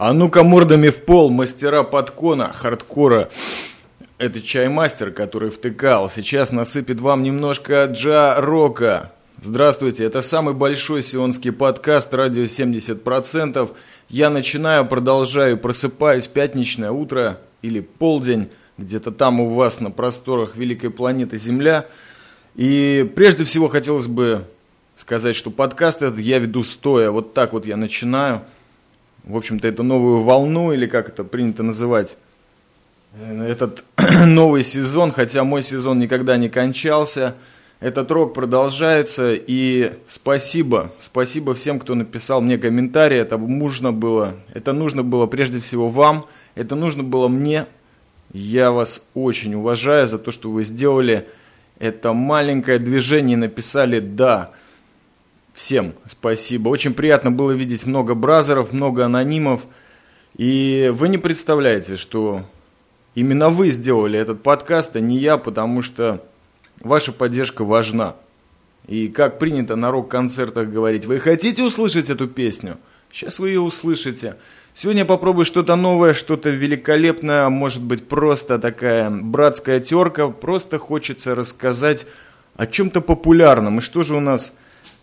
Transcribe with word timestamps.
А 0.00 0.12
ну-ка 0.12 0.44
мордами 0.44 0.90
в 0.90 1.04
пол, 1.04 1.28
мастера 1.28 1.82
подкона, 1.82 2.52
хардкора. 2.52 3.30
Это 4.16 4.40
чаймастер, 4.40 5.10
который 5.10 5.50
втыкал. 5.50 6.08
Сейчас 6.08 6.52
насыпет 6.52 7.00
вам 7.00 7.24
немножко 7.24 7.84
джа-рока. 7.86 9.10
Здравствуйте, 9.42 10.04
это 10.04 10.22
самый 10.22 10.54
большой 10.54 11.02
сионский 11.02 11.50
подкаст 11.50 12.14
«Радио 12.14 12.44
70%». 12.44 13.70
Я 14.08 14.30
начинаю, 14.30 14.86
продолжаю, 14.86 15.58
просыпаюсь, 15.58 16.28
пятничное 16.28 16.92
утро 16.92 17.40
или 17.62 17.80
полдень, 17.80 18.50
где-то 18.76 19.10
там 19.10 19.40
у 19.40 19.48
вас 19.48 19.80
на 19.80 19.90
просторах 19.90 20.54
великой 20.54 20.90
планеты 20.90 21.38
Земля. 21.38 21.86
И 22.54 23.04
прежде 23.16 23.42
всего 23.42 23.66
хотелось 23.66 24.06
бы 24.06 24.44
сказать, 24.96 25.34
что 25.34 25.50
подкаст 25.50 26.02
этот 26.02 26.20
я 26.20 26.38
веду 26.38 26.62
стоя. 26.62 27.10
Вот 27.10 27.34
так 27.34 27.52
вот 27.52 27.66
я 27.66 27.76
начинаю– 27.76 28.42
в 29.28 29.36
общем-то, 29.36 29.68
эту 29.68 29.82
новую 29.82 30.22
волну, 30.22 30.72
или 30.72 30.86
как 30.86 31.10
это 31.10 31.22
принято 31.22 31.62
называть, 31.62 32.16
э, 33.12 33.46
этот 33.46 33.84
новый 34.26 34.64
сезон, 34.64 35.12
хотя 35.12 35.44
мой 35.44 35.62
сезон 35.62 35.98
никогда 35.98 36.36
не 36.36 36.48
кончался. 36.48 37.34
Этот 37.80 38.10
рок 38.10 38.34
продолжается, 38.34 39.34
и 39.34 39.92
спасибо, 40.08 40.92
спасибо 41.00 41.54
всем, 41.54 41.78
кто 41.78 41.94
написал 41.94 42.40
мне 42.40 42.58
комментарии, 42.58 43.18
это 43.18 43.38
нужно 43.38 43.92
было, 43.92 44.34
это 44.52 44.72
нужно 44.72 45.04
было 45.04 45.26
прежде 45.26 45.60
всего 45.60 45.88
вам, 45.88 46.26
это 46.56 46.74
нужно 46.74 47.04
было 47.04 47.28
мне. 47.28 47.66
Я 48.32 48.72
вас 48.72 49.06
очень 49.14 49.54
уважаю 49.54 50.08
за 50.08 50.18
то, 50.18 50.32
что 50.32 50.50
вы 50.50 50.64
сделали 50.64 51.28
это 51.78 52.12
маленькое 52.12 52.80
движение 52.80 53.34
и 53.34 53.40
написали 53.40 54.00
«да». 54.00 54.50
Всем 55.58 55.94
спасибо. 56.06 56.68
Очень 56.68 56.94
приятно 56.94 57.32
было 57.32 57.50
видеть 57.50 57.84
много 57.84 58.14
бразеров, 58.14 58.72
много 58.72 59.04
анонимов. 59.04 59.62
И 60.36 60.88
вы 60.94 61.08
не 61.08 61.18
представляете, 61.18 61.96
что 61.96 62.44
именно 63.16 63.48
вы 63.48 63.70
сделали 63.70 64.20
этот 64.20 64.40
подкаст, 64.44 64.94
а 64.94 65.00
не 65.00 65.18
я, 65.18 65.36
потому 65.36 65.82
что 65.82 66.24
ваша 66.80 67.10
поддержка 67.10 67.64
важна. 67.64 68.14
И 68.86 69.08
как 69.08 69.40
принято 69.40 69.74
на 69.74 69.90
рок-концертах 69.90 70.68
говорить, 70.68 71.06
вы 71.06 71.18
хотите 71.18 71.64
услышать 71.64 72.08
эту 72.08 72.28
песню? 72.28 72.78
Сейчас 73.10 73.40
вы 73.40 73.48
ее 73.48 73.60
услышите. 73.60 74.36
Сегодня 74.74 75.04
попробую 75.04 75.44
что-то 75.44 75.74
новое, 75.74 76.14
что-то 76.14 76.50
великолепное, 76.50 77.46
а 77.46 77.50
может 77.50 77.82
быть 77.82 78.06
просто 78.06 78.60
такая 78.60 79.10
братская 79.10 79.80
терка. 79.80 80.28
Просто 80.28 80.78
хочется 80.78 81.34
рассказать 81.34 82.06
о 82.54 82.64
чем-то 82.68 83.00
популярном. 83.00 83.78
И 83.78 83.82
что 83.82 84.04
же 84.04 84.14
у 84.14 84.20
нас 84.20 84.54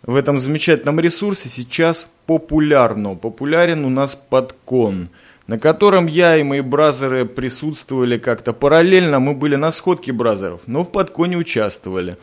в 0.05 0.15
этом 0.15 0.37
замечательном 0.37 0.99
ресурсе 0.99 1.49
сейчас 1.49 2.09
популярно. 2.25 3.15
Популярен 3.15 3.85
у 3.85 3.89
нас 3.89 4.15
подкон, 4.15 5.09
на 5.47 5.57
котором 5.57 6.05
я 6.05 6.37
и 6.37 6.43
мои 6.43 6.61
бразеры 6.61 7.25
присутствовали 7.25 8.17
как-то 8.17 8.53
параллельно. 8.53 9.19
Мы 9.19 9.33
были 9.33 9.55
на 9.55 9.71
сходке 9.71 10.11
бразеров, 10.11 10.61
но 10.67 10.83
в 10.83 10.91
подконе 10.91 11.37
участвовали. 11.37 12.17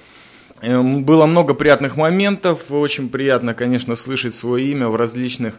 Эм, 0.61 1.03
было 1.03 1.27
много 1.27 1.55
приятных 1.55 1.97
моментов. 1.97 2.71
Очень 2.71 3.09
приятно, 3.09 3.53
конечно, 3.53 3.97
слышать 3.97 4.35
свое 4.35 4.71
имя 4.71 4.89
в 4.89 4.95
различных 4.95 5.55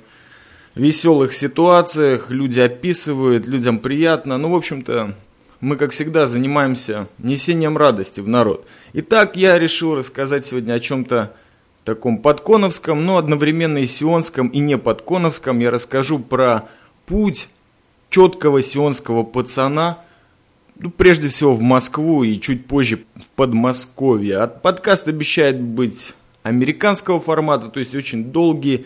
веселых 0.75 1.33
ситуациях. 1.33 2.29
Люди 2.29 2.61
описывают, 2.61 3.45
людям 3.47 3.79
приятно. 3.79 4.37
Ну, 4.37 4.49
в 4.51 4.55
общем-то, 4.55 5.13
мы, 5.59 5.75
как 5.75 5.91
всегда, 5.91 6.25
занимаемся 6.25 7.07
несением 7.17 7.77
радости 7.77 8.21
в 8.21 8.29
народ. 8.29 8.65
Итак, 8.93 9.35
я 9.35 9.59
решил 9.59 9.95
рассказать 9.95 10.45
сегодня 10.45 10.73
о 10.73 10.79
чем-то 10.79 11.35
таком 11.83 12.17
подконовском, 12.17 13.05
но 13.05 13.17
одновременно 13.17 13.79
и 13.79 13.87
сионском, 13.87 14.47
и 14.47 14.59
не 14.59 14.77
подконовском. 14.77 15.59
Я 15.59 15.71
расскажу 15.71 16.19
про 16.19 16.69
путь 17.05 17.49
четкого 18.09 18.61
сионского 18.61 19.23
пацана, 19.23 19.99
ну, 20.75 20.89
прежде 20.89 21.29
всего 21.29 21.53
в 21.53 21.61
Москву 21.61 22.23
и 22.23 22.39
чуть 22.39 22.65
позже 22.65 23.05
в 23.15 23.29
Подмосковье. 23.35 24.37
От 24.37 24.61
подкаст 24.61 25.07
обещает 25.07 25.61
быть 25.61 26.13
американского 26.43 27.19
формата, 27.19 27.67
то 27.67 27.79
есть 27.79 27.95
очень 27.95 28.25
долгий, 28.25 28.85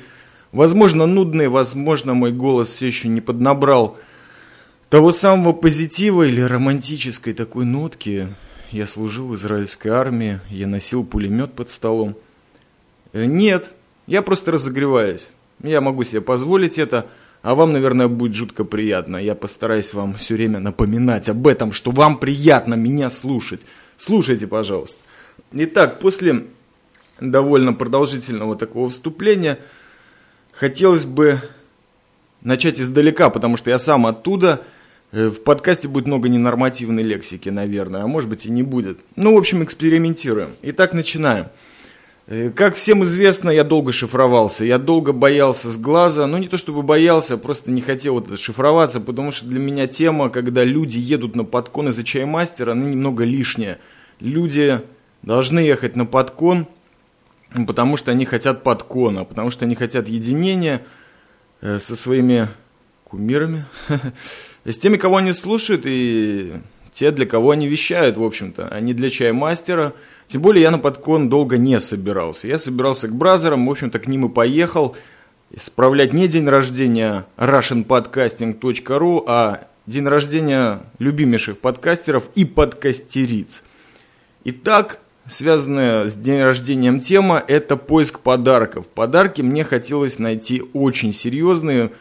возможно 0.51 1.05
нудный, 1.05 1.47
возможно 1.47 2.13
мой 2.13 2.31
голос 2.31 2.69
все 2.69 2.88
еще 2.88 3.07
не 3.07 3.21
поднабрал 3.21 3.97
того 4.89 5.11
самого 5.11 5.53
позитива 5.53 6.23
или 6.23 6.41
романтической 6.41 7.33
такой 7.33 7.66
нотки. 7.66 8.33
Я 8.71 8.85
служил 8.88 9.27
в 9.27 9.35
израильской 9.35 9.91
армии, 9.91 10.39
я 10.50 10.67
носил 10.67 11.03
пулемет 11.03 11.53
под 11.53 11.69
столом. 11.69 12.16
Э, 13.13 13.25
нет, 13.25 13.72
я 14.06 14.22
просто 14.22 14.51
разогреваюсь. 14.51 15.29
Я 15.63 15.81
могу 15.81 16.03
себе 16.03 16.22
позволить 16.22 16.78
это, 16.78 17.07
а 17.41 17.56
вам, 17.56 17.73
наверное, 17.73 18.07
будет 18.07 18.35
жутко 18.35 18.63
приятно. 18.63 19.18
Я 19.18 19.35
постараюсь 19.35 19.94
вам 19.94 20.13
все 20.16 20.35
время 20.35 20.59
напоминать 20.59 21.29
об 21.29 21.47
этом, 21.47 21.72
что 21.72 21.91
вам 21.91 22.19
приятно 22.19 22.75
меня 22.75 23.09
слушать. 23.09 23.66
Слушайте, 23.97 24.47
пожалуйста. 24.47 25.00
Итак, 25.51 26.00
после 26.00 26.45
довольно 27.19 27.73
продолжительного 27.73 28.56
такого 28.56 28.90
вступления 28.90 29.59
хотелось 30.51 31.06
бы 31.06 31.41
начать 32.41 32.79
издалека, 32.79 33.29
потому 33.29 33.57
что 33.57 33.69
я 33.69 33.79
сам 33.79 34.06
оттуда. 34.06 34.62
Э, 35.12 35.29
в 35.29 35.41
подкасте 35.41 35.88
будет 35.88 36.07
много 36.07 36.29
ненормативной 36.29 37.03
лексики, 37.03 37.50
наверное, 37.50 38.03
а 38.03 38.07
может 38.07 38.29
быть 38.29 38.45
и 38.45 38.51
не 38.51 38.63
будет. 38.63 39.00
Ну, 39.16 39.34
в 39.34 39.38
общем, 39.38 39.63
экспериментируем. 39.63 40.50
Итак, 40.62 40.94
начинаем. 40.94 41.45
Э, 41.45 41.50
как 42.55 42.75
всем 42.75 43.05
известно, 43.05 43.49
я 43.49 43.63
долго 43.63 43.93
шифровался, 43.93 44.65
я 44.65 44.79
долго 44.79 45.13
боялся 45.13 45.71
с 45.71 45.77
глаза, 45.77 46.27
ну 46.27 46.38
не 46.38 46.49
то 46.49 46.57
чтобы 46.57 46.81
боялся, 46.81 47.38
просто 47.38 47.71
не 47.71 47.79
хотел 47.79 48.15
вот 48.15 48.38
шифроваться, 48.38 48.99
потому 48.99 49.31
что 49.31 49.47
для 49.47 49.61
меня 49.61 49.88
тема, 49.88 50.29
когда 50.29 50.65
люди 50.65 50.97
едут 50.97 51.38
на 51.38 51.45
подкон 51.45 51.88
из-за 51.88 52.03
чаймастера, 52.03 52.73
она 52.73 52.85
немного 52.85 53.23
лишняя. 53.23 53.79
Люди 54.19 54.81
должны 55.21 55.59
ехать 55.59 55.95
на 55.95 56.05
подкон, 56.05 56.67
потому 57.65 57.95
что 57.95 58.11
они 58.11 58.25
хотят 58.25 58.61
подкона, 58.61 59.23
потому 59.23 59.49
что 59.49 59.63
они 59.63 59.75
хотят 59.75 60.09
единения 60.09 60.85
э, 61.61 61.79
со 61.79 61.95
своими 61.95 62.49
кумирами, 63.05 63.67
с 64.65 64.77
теми, 64.77 64.97
кого 64.97 65.17
они 65.17 65.31
слушают, 65.31 65.83
и 65.85 66.55
те, 66.97 67.11
для 67.11 67.25
кого 67.25 67.51
они 67.51 67.67
вещают, 67.67 68.17
в 68.17 68.23
общем-то. 68.23 68.67
Они 68.69 68.93
для 68.93 69.09
чаймастера, 69.09 69.83
мастера 69.83 69.93
тем 70.27 70.41
более 70.41 70.63
я 70.63 70.71
на 70.71 70.79
подкон 70.79 71.29
долго 71.29 71.57
не 71.57 71.79
собирался. 71.79 72.47
Я 72.47 72.59
собирался 72.59 73.07
к 73.07 73.15
бразерам, 73.15 73.65
в 73.65 73.71
общем-то, 73.71 73.99
к 73.99 74.07
ним 74.07 74.25
и 74.25 74.29
поехал. 74.29 74.95
Справлять 75.57 76.11
не 76.11 76.27
день 76.27 76.47
рождения 76.47 77.25
russianpodcasting.ru, 77.37 79.23
а 79.25 79.67
день 79.85 80.05
рождения 80.05 80.81
любимейших 80.99 81.59
подкастеров 81.59 82.29
и 82.35 82.43
подкастериц. 82.43 83.63
Итак, 84.43 84.99
связанная 85.25 86.09
с 86.09 86.15
день 86.15 86.41
рождением 86.41 86.99
тема– 86.99 87.41
это 87.47 87.77
поиск 87.77 88.19
подарков. 88.19 88.87
Подарки 88.87 89.41
мне 89.41 89.63
хотелось 89.63 90.19
найти 90.19 90.61
очень 90.73 91.13
серьезные, 91.13 91.91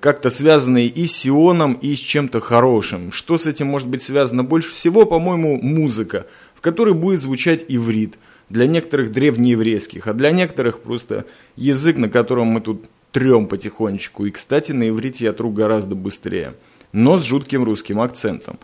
как-то 0.00 0.30
связанные 0.30 0.88
и 0.88 1.06
с 1.06 1.16
Сионом, 1.16 1.74
и 1.74 1.94
с 1.94 1.98
чем-то 2.00 2.40
хорошим. 2.40 3.12
Что 3.12 3.36
с 3.38 3.46
этим 3.46 3.68
может 3.68 3.88
быть 3.88 4.02
связано 4.02 4.44
больше 4.44 4.74
всего? 4.74 5.06
По-моему, 5.06 5.58
музыка– 5.60 6.26
в 6.58 6.60
которой 6.60 6.92
будет 6.92 7.22
звучать 7.22 7.64
иврит, 7.68 8.18
для 8.48 8.66
некоторых 8.66 9.12
древнееврейских, 9.12 10.08
а 10.08 10.12
для 10.12 10.32
некоторых 10.32 10.80
просто 10.80 11.24
язык, 11.54 11.96
на 11.96 12.08
котором 12.08 12.48
мы 12.48 12.60
тут 12.60 12.84
трем 13.12 13.46
потихонечку. 13.46 14.26
И, 14.26 14.32
кстати, 14.32 14.72
на 14.72 14.88
иврите 14.88 15.26
я 15.26 15.32
тру 15.32 15.50
гораздо 15.50 15.94
быстрее, 15.94 16.54
но 16.90 17.16
с 17.16 17.22
жутким 17.22 17.62
русским 17.62 18.00
акцентом. 18.00 18.58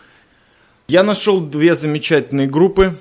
Я 0.89 1.05
нашел 1.05 1.41
две 1.41 1.77
замечательные 1.77 2.49
группы 2.49 2.99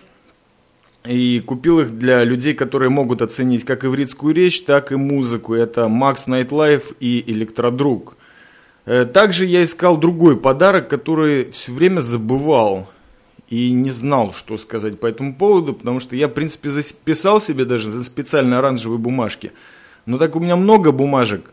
и 1.06 1.42
купил 1.42 1.80
их 1.82 1.98
для 1.98 2.24
людей, 2.24 2.54
которые 2.54 2.90
могут 2.90 3.22
оценить 3.22 3.66
как 3.66 3.86
ивритскую 3.86 4.34
речь, 4.34 4.62
так 4.62 4.92
и 4.92 4.96
музыку. 4.96 5.54
Это 5.54 5.82
Max 5.82 6.28
Nightlife 6.28 6.96
и 7.00 7.24
Электродруг. 7.28 8.18
Э, 8.86 9.06
также 9.06 9.46
я 9.46 9.64
искал 9.64 9.98
другой 9.98 10.38
подарок, 10.38 10.90
который 10.90 11.52
все 11.52 11.72
время 11.72 12.00
забывал 12.00 12.90
и 13.50 13.72
не 13.72 13.92
знал, 13.92 14.34
что 14.34 14.58
сказать 14.58 15.00
по 15.00 15.08
этому 15.08 15.36
поводу, 15.36 15.74
потому 15.74 16.00
что 16.00 16.16
я, 16.16 16.28
в 16.28 16.32
принципе, 16.32 16.70
записал 16.70 17.42
себе 17.42 17.66
даже 17.66 17.92
за 17.92 18.04
специальные 18.04 18.58
оранжевые 18.58 18.98
бумажки. 18.98 19.52
Но 20.06 20.18
так 20.18 20.36
у 20.36 20.40
меня 20.40 20.56
много 20.56 20.92
бумажек 20.92 21.52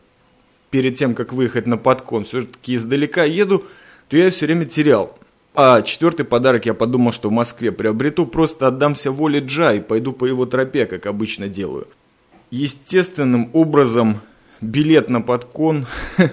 перед 0.70 0.94
тем, 0.94 1.14
как 1.14 1.32
выехать 1.32 1.66
на 1.66 1.76
подкон, 1.76 2.25
все-таки 2.25 2.75
издалека 2.75 3.25
еду, 3.25 3.64
то 4.08 4.16
я 4.16 4.30
все 4.30 4.46
время 4.46 4.64
терял. 4.64 5.19
А 5.55 5.82
четвертый 5.82 6.25
подарок 6.25 6.67
я 6.67 6.75
подумал, 6.75 7.12
что 7.12 7.29
в 7.29 7.32
Москве 7.32 7.73
приобрету, 7.73 8.26
просто 8.26 8.69
отдамся 8.69 9.11
воле 9.11 9.41
Джа 9.41 9.75
и 9.75 9.81
пойду 9.81 10.12
по 10.12 10.25
его 10.25 10.47
тропе, 10.47 10.87
как 10.87 11.06
обычно 11.06 11.49
делаю. 11.49 11.88
Естественным 12.50 13.50
образом 13.52 14.20
билет 14.61 15.08
на 15.08 15.20
подкон, 15.20 15.87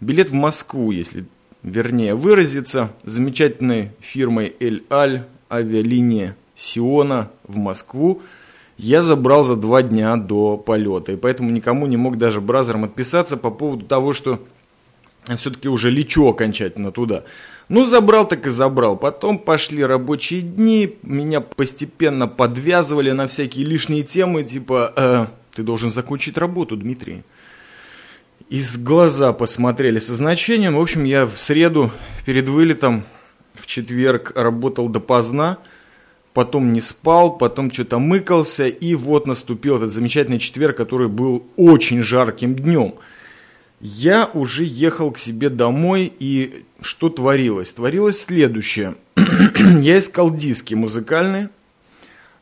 билет 0.00 0.30
в 0.30 0.34
Москву, 0.34 0.90
если 0.90 1.26
вернее 1.62 2.14
выразиться, 2.14 2.92
замечательной 3.04 3.90
фирмой 4.00 4.54
Эль 4.60 4.84
Аль 4.90 5.26
авиалиния 5.50 6.36
Сиона 6.54 7.30
в 7.44 7.56
Москву 7.56 8.22
я 8.78 9.02
забрал 9.02 9.42
за 9.42 9.56
два 9.56 9.82
дня 9.82 10.16
до 10.16 10.56
полета. 10.56 11.12
И 11.12 11.16
поэтому 11.16 11.50
никому 11.50 11.86
не 11.86 11.96
мог 11.96 12.18
даже 12.18 12.40
бразером 12.40 12.84
отписаться 12.84 13.36
по 13.36 13.50
поводу 13.50 13.86
того, 13.86 14.12
что 14.12 14.40
все-таки 15.34 15.68
уже 15.68 15.90
лечу 15.90 16.28
окончательно 16.28 16.92
туда. 16.92 17.24
Ну, 17.68 17.84
забрал 17.84 18.28
так 18.28 18.46
и 18.46 18.50
забрал. 18.50 18.96
Потом 18.96 19.38
пошли 19.38 19.84
рабочие 19.84 20.42
дни, 20.42 20.96
меня 21.02 21.40
постепенно 21.40 22.28
подвязывали 22.28 23.10
на 23.10 23.26
всякие 23.26 23.66
лишние 23.66 24.04
темы, 24.04 24.44
типа, 24.44 24.92
э, 24.94 25.26
ты 25.54 25.64
должен 25.64 25.90
закончить 25.90 26.38
работу, 26.38 26.76
Дмитрий. 26.76 27.24
Из 28.48 28.78
глаза 28.78 29.32
посмотрели 29.32 29.98
со 29.98 30.14
значением. 30.14 30.76
В 30.76 30.80
общем, 30.80 31.02
я 31.02 31.26
в 31.26 31.40
среду 31.40 31.90
перед 32.24 32.48
вылетом 32.48 33.04
в 33.52 33.66
четверг 33.66 34.32
работал 34.36 34.88
допоздна, 34.88 35.58
потом 36.34 36.72
не 36.72 36.80
спал, 36.80 37.36
потом 37.36 37.72
что-то 37.72 37.98
мыкался, 37.98 38.68
и 38.68 38.94
вот 38.94 39.26
наступил 39.26 39.78
этот 39.78 39.90
замечательный 39.90 40.38
четверг, 40.38 40.76
который 40.76 41.08
был 41.08 41.44
очень 41.56 42.02
жарким 42.02 42.54
днем– 42.54 42.94
я 43.80 44.30
уже 44.32 44.64
ехал 44.64 45.10
к 45.10 45.18
себе 45.18 45.50
домой, 45.50 46.12
и 46.18 46.64
что 46.80 47.10
творилось? 47.10 47.72
Творилось 47.72 48.20
следующее. 48.20 48.94
я 49.16 49.98
искал 49.98 50.34
диски 50.34 50.74
музыкальные. 50.74 51.50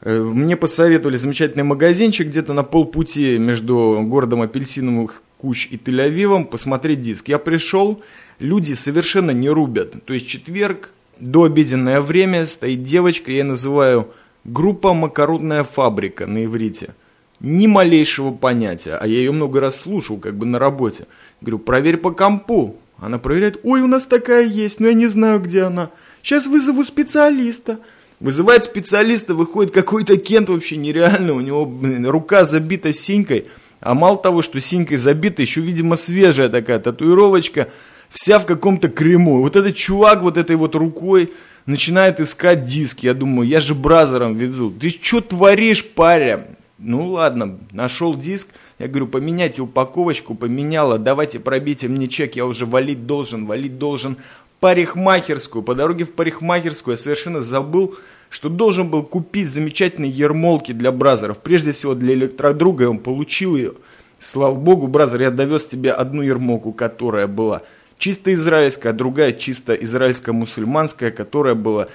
Э, 0.01 0.21
мне 0.21 0.57
посоветовали 0.57 1.17
замечательный 1.17 1.65
магазинчик 1.65 2.29
где-то 2.29 2.53
на 2.53 2.63
полпути 2.63 3.39
между 3.39 4.03
городом 4.05 4.43
Апельсиновых 4.43 5.23
Куч 5.39 5.69
и 5.71 5.77
Тель-Авивом 5.77 6.45
посмотреть 6.45 7.01
диск. 7.01 7.29
Я 7.29 7.39
пришел, 7.39 8.03
люди 8.39 8.75
совершенно 8.75 9.33
не 9.33 9.49
рубят. 9.49 10.05
То 10.05 10.15
есть 10.15 10.29
четверг, 10.29 10.91
до 11.19 11.45
обеденное 11.45 12.01
время 12.01 12.47
стоит 12.47 12.85
девочка, 12.85 13.33
я 13.33 13.45
называю 13.45 14.13
группа 14.45 14.95
«Макарунная 14.95 15.65
фабрика» 15.65 16.27
на 16.27 16.45
иврите– 16.45 16.95
ни 17.45 17.67
малейшего 17.67 18.31
понятия, 18.31 18.97
а 19.01 19.07
я 19.07 19.19
ее 19.19 19.33
много 19.33 19.61
раз 19.61 19.81
слушал, 19.81 20.19
как 20.19 20.37
бы 20.37 20.47
на 20.47 20.59
работе. 20.59 21.07
Говорю, 21.41 21.59
проверь 21.59 21.99
по 21.99 22.11
компу. 22.11 22.77
Она 22.99 23.19
проверяет, 23.19 23.61
ой, 23.65 23.83
у 23.83 23.87
нас 23.87 24.07
такая 24.07 24.47
есть, 24.47 24.81
но 24.81 24.87
я 24.87 24.95
не 24.95 25.09
знаю, 25.09 25.41
где 25.41 25.63
она. 25.63 25.91
Сейчас 26.23 26.47
вызову 26.47 26.85
специалиста. 26.85 27.81
Вызывает 28.21 28.65
специалиста, 28.65 29.35
выходит 29.35 29.75
какой-то 29.75 30.17
Кент 30.17 30.49
вообще 30.49 30.77
нереальный, 30.77 31.33
у 31.33 31.41
него 31.41 31.67
блин, 31.67 32.07
рука 32.07 32.45
забита 32.45 32.93
синькой. 32.93 33.49
А 33.81 33.93
мало 33.93 34.17
того, 34.17 34.41
что 34.41 34.61
синькой 34.61 34.97
забита, 34.97 35.43
еще, 35.43 35.61
видимо, 35.61 35.97
свежая 35.97 36.49
такая 36.49 36.79
татуировочка, 36.79 37.69
вся 38.09 38.39
в 38.39 38.47
каком-то 38.47 38.89
крему. 38.89 39.43
Вот 39.43 39.57
этот 39.57 39.77
чувак 39.77 40.23
вот 40.23 40.39
этой 40.39 40.57
вот 40.57 40.75
рукой 40.75 41.33
начинает 41.67 42.21
искать 42.21 42.65
диски. 42.65 43.07
Я 43.07 43.13
думаю, 43.15 43.47
я 43.47 43.61
же 43.61 43.75
бразером 43.75 44.35
везу. 44.35 44.71
Ты 44.71 44.89
что 44.89 45.21
творишь, 45.21 45.85
паря? 45.85 46.47
Ну 46.87 47.09
ладно, 47.13 47.59
нашел 47.73 48.15
диск, 48.15 48.49
я 48.79 48.89
говорю, 48.89 49.07
поменяйте 49.07 49.63
упаковочку, 49.63 50.35
поменяла, 50.35 50.99
давайте 50.99 51.41
пробейте 51.41 51.89
мне 51.89 52.09
чек, 52.09 52.37
я 52.37 52.45
уже 52.45 52.67
валить 52.67 53.07
должен, 53.07 53.47
валить 53.47 53.79
должен. 53.79 54.19
Парикмахерскую, 54.61 55.63
по 55.63 55.75
дороге 55.75 56.05
в 56.05 56.13
парикмахерскую 56.13 56.93
я 56.93 56.99
совершенно 56.99 57.41
забыл, 57.41 57.97
что 58.29 58.51
должен 58.51 58.91
был 58.91 59.03
купить 59.03 59.49
замечательные 59.49 60.11
ермолки 60.11 60.73
для 60.73 60.93
бразеров. 60.93 61.39
Прежде 61.39 61.73
всего 61.73 61.95
для 61.95 62.13
электродруга, 62.13 62.85
и 62.85 62.89
он 62.89 62.99
получил 62.99 63.57
ее. 63.57 63.73
Слава 64.21 64.55
богу, 64.55 64.87
бразер, 64.87 65.23
я 65.23 65.31
довез 65.31 65.65
тебе 65.65 65.91
одну 65.91 66.21
ермолку, 66.21 66.73
которая 66.73 67.27
была 67.27 67.63
чисто 67.97 68.35
израильская, 68.35 68.91
а 68.91 68.93
другая 68.93 69.33
чисто 69.33 69.73
израильско-мусульманская, 69.73 71.13
которая 71.13 71.55
была 71.55 71.89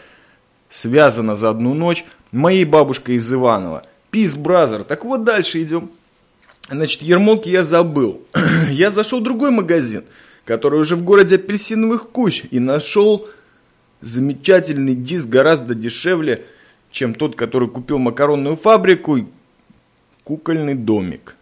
связана 0.68 1.36
за 1.36 1.52
одну 1.52 1.76
ночь 1.76 2.06
моей 2.32 2.66
бабушкой 2.66 3.16
из 3.16 3.32
Иванова. 3.32 3.86
Peace 4.12 4.38
Brother. 4.38 4.84
Так 4.84 5.06
вот, 5.06 5.24
дальше 5.24 5.62
идем. 5.62 5.92
Значит, 6.70 7.02
ермолки 7.02 7.50
я 7.50 7.64
забыл. 7.64 8.22
я 8.70 8.92
зашел 8.92 9.20
в 9.20 9.24
другой 9.24 9.52
магазин, 9.52 10.04
который 10.46 10.80
уже 10.80 10.96
в 10.96 11.04
городе 11.04 11.36
апельсиновых 11.36 12.10
куч, 12.10 12.44
и 12.52 12.60
нашел 12.60 13.28
замечательный 14.02 14.96
диск 14.96 15.28
гораздо 15.28 15.76
дешевле, 15.76 16.46
чем 16.92 17.14
тот, 17.14 17.36
который 17.36 17.70
купил 17.70 17.98
макаронную 17.98 18.56
фабрику, 18.56 19.28
кукольный 20.24 20.76
домик. 20.76 21.36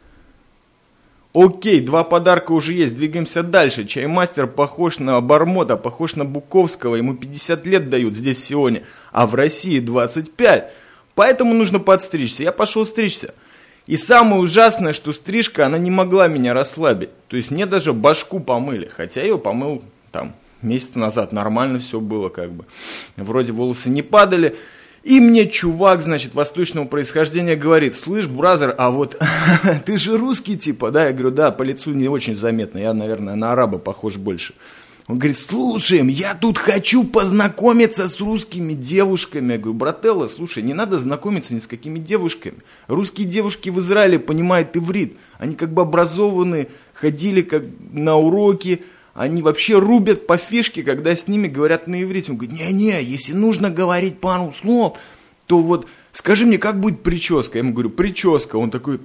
Окей, 1.33 1.81
два 1.81 2.03
подарка 2.03 2.51
уже 2.51 2.73
есть, 2.73 2.95
двигаемся 2.95 3.43
дальше. 3.43 3.85
Чаймастер 3.85 4.47
похож 4.47 4.97
на 4.97 5.21
Бармота, 5.21 5.77
похож 5.77 6.15
на 6.15 6.25
Буковского, 6.25 6.95
ему 6.95 7.15
50 7.15 7.65
лет 7.67 7.89
дают 7.89 8.15
здесь 8.15 8.37
в 8.37 8.39
Сионе, 8.39 8.83
а 9.11 9.27
в 9.27 9.35
России 9.35 9.79
25. 9.79 10.71
Поэтому 11.17 11.55
нужно 11.55 11.79
подстричься. 11.79 12.43
Я 12.43 12.51
пошел 12.51 12.85
стричься. 12.85 13.33
И 13.87 13.97
самое 13.97 14.39
ужасное, 14.39 14.93
что 14.93 15.11
стрижка, 15.13 15.65
она 15.65 15.79
не 15.79 15.89
могла 15.89 16.27
меня 16.27 16.53
расслабить. 16.53 17.09
То 17.27 17.37
есть 17.37 17.49
мне 17.49 17.65
даже 17.65 17.91
башку 17.91 18.39
помыли. 18.39 18.87
Хотя 18.95 19.21
я 19.21 19.29
ее 19.29 19.39
помыл 19.39 19.81
там 20.11 20.35
месяц 20.61 20.93
назад. 20.93 21.31
Нормально 21.31 21.79
все 21.79 21.99
было 21.99 22.29
как 22.29 22.51
бы. 22.51 22.65
Вроде 23.15 23.51
волосы 23.51 23.89
не 23.89 24.03
падали. 24.03 24.57
И 25.01 25.19
мне 25.19 25.47
чувак, 25.47 26.03
значит, 26.03 26.35
восточного 26.35 26.85
происхождения 26.85 27.55
говорит, 27.55 27.97
слышь, 27.97 28.27
бразер, 28.27 28.75
а 28.77 28.91
вот 28.91 29.19
ты 29.85 29.97
же 29.97 30.17
русский 30.17 30.55
типа, 30.55 30.91
да? 30.91 31.07
Я 31.07 31.13
говорю, 31.13 31.31
да, 31.31 31.49
по 31.49 31.63
лицу 31.63 31.93
не 31.93 32.07
очень 32.07 32.37
заметно, 32.37 32.77
я, 32.77 32.93
наверное, 32.93 33.33
на 33.33 33.53
араба 33.53 33.79
похож 33.79 34.17
больше. 34.17 34.53
Он 35.07 35.19
говорит, 35.19 35.37
слушай, 35.37 36.05
я 36.09 36.35
тут 36.35 36.57
хочу 36.57 37.05
познакомиться 37.05 38.09
с 38.09 38.19
русскими 38.19 38.73
девушками. 38.73 39.53
Я 39.53 39.57
говорю, 39.57 39.73
брателло, 39.73 40.27
слушай, 40.27 40.61
не 40.61 40.73
надо 40.73 40.99
знакомиться 40.99 41.53
ни 41.53 41.59
с 41.59 41.67
какими 41.67 41.97
девушками. 41.97 42.57
Русские 42.87 43.25
девушки 43.25 43.69
в 43.69 43.79
Израиле 43.79 44.19
понимают 44.19 44.75
иврит. 44.75 45.17
Они 45.37 45.55
как 45.55 45.73
бы 45.73 45.83
образованы, 45.83 46.67
ходили 46.93 47.41
как 47.41 47.63
на 47.91 48.17
уроки, 48.17 48.83
они 49.13 49.41
вообще 49.41 49.79
рубят 49.79 50.27
по 50.27 50.37
фишке, 50.37 50.83
когда 50.83 51.15
с 51.15 51.27
ними 51.27 51.47
говорят 51.47 51.87
на 51.87 52.03
иврите. 52.03 52.31
Он 52.31 52.37
говорит, 52.37 52.59
не-не, 52.59 53.01
если 53.01 53.31
нужно 53.31 53.69
говорить 53.69 54.19
пару 54.19 54.51
слов, 54.51 54.97
то 55.45 55.61
вот 55.61 55.87
скажи 56.11 56.45
мне, 56.45 56.57
как 56.57 56.81
будет 56.81 57.01
прическа? 57.01 57.57
Я 57.57 57.63
ему 57.63 57.71
говорю, 57.71 57.91
прическа. 57.91 58.57
Он 58.57 58.69
такой, 58.69 58.99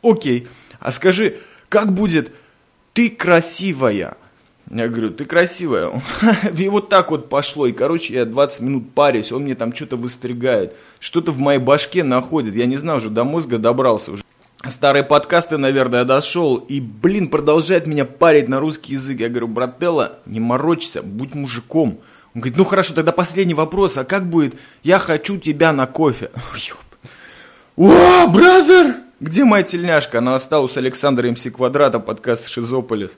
окей, 0.00 0.46
а 0.78 0.92
скажи, 0.92 1.38
как 1.68 1.92
будет 1.92 2.32
ты 2.92 3.10
красивая. 3.10 4.16
Я 4.70 4.88
говорю, 4.88 5.10
ты 5.10 5.24
красивая. 5.24 6.00
И 6.56 6.68
вот 6.68 6.88
так 6.88 7.10
вот 7.10 7.28
пошло. 7.28 7.66
И, 7.66 7.72
короче, 7.72 8.14
я 8.14 8.24
20 8.24 8.60
минут 8.60 8.94
парюсь, 8.94 9.32
он 9.32 9.42
мне 9.42 9.56
там 9.56 9.74
что-то 9.74 9.96
выстригает. 9.96 10.76
Что-то 11.00 11.32
в 11.32 11.38
моей 11.38 11.58
башке 11.58 12.04
находит. 12.04 12.54
Я 12.54 12.66
не 12.66 12.76
знаю, 12.76 12.98
уже 12.98 13.10
до 13.10 13.24
мозга 13.24 13.58
добрался 13.58 14.12
уже. 14.12 14.22
Старые 14.68 15.02
подкасты, 15.02 15.56
наверное, 15.56 16.04
дошел. 16.04 16.56
И, 16.56 16.80
блин, 16.80 17.28
продолжает 17.28 17.86
меня 17.86 18.04
парить 18.04 18.48
на 18.48 18.60
русский 18.60 18.92
язык. 18.92 19.18
Я 19.18 19.28
говорю, 19.28 19.48
брателла, 19.48 20.20
не 20.26 20.38
морочься, 20.38 21.02
будь 21.02 21.34
мужиком. 21.34 21.98
Он 22.34 22.42
говорит, 22.42 22.58
ну 22.58 22.64
хорошо, 22.64 22.94
тогда 22.94 23.10
последний 23.10 23.54
вопрос. 23.54 23.96
А 23.96 24.04
как 24.04 24.30
будет, 24.30 24.54
я 24.84 25.00
хочу 25.00 25.38
тебя 25.38 25.72
на 25.72 25.86
кофе? 25.86 26.30
О, 27.76 28.28
brother! 28.28 29.09
Где 29.20 29.44
моя 29.44 29.62
тельняшка? 29.62 30.18
Она 30.18 30.34
осталась 30.34 30.78
Александра 30.78 31.30
МС 31.30 31.42
Квадрата, 31.54 32.00
подкаст 32.00 32.48
«Шизополис». 32.48 33.10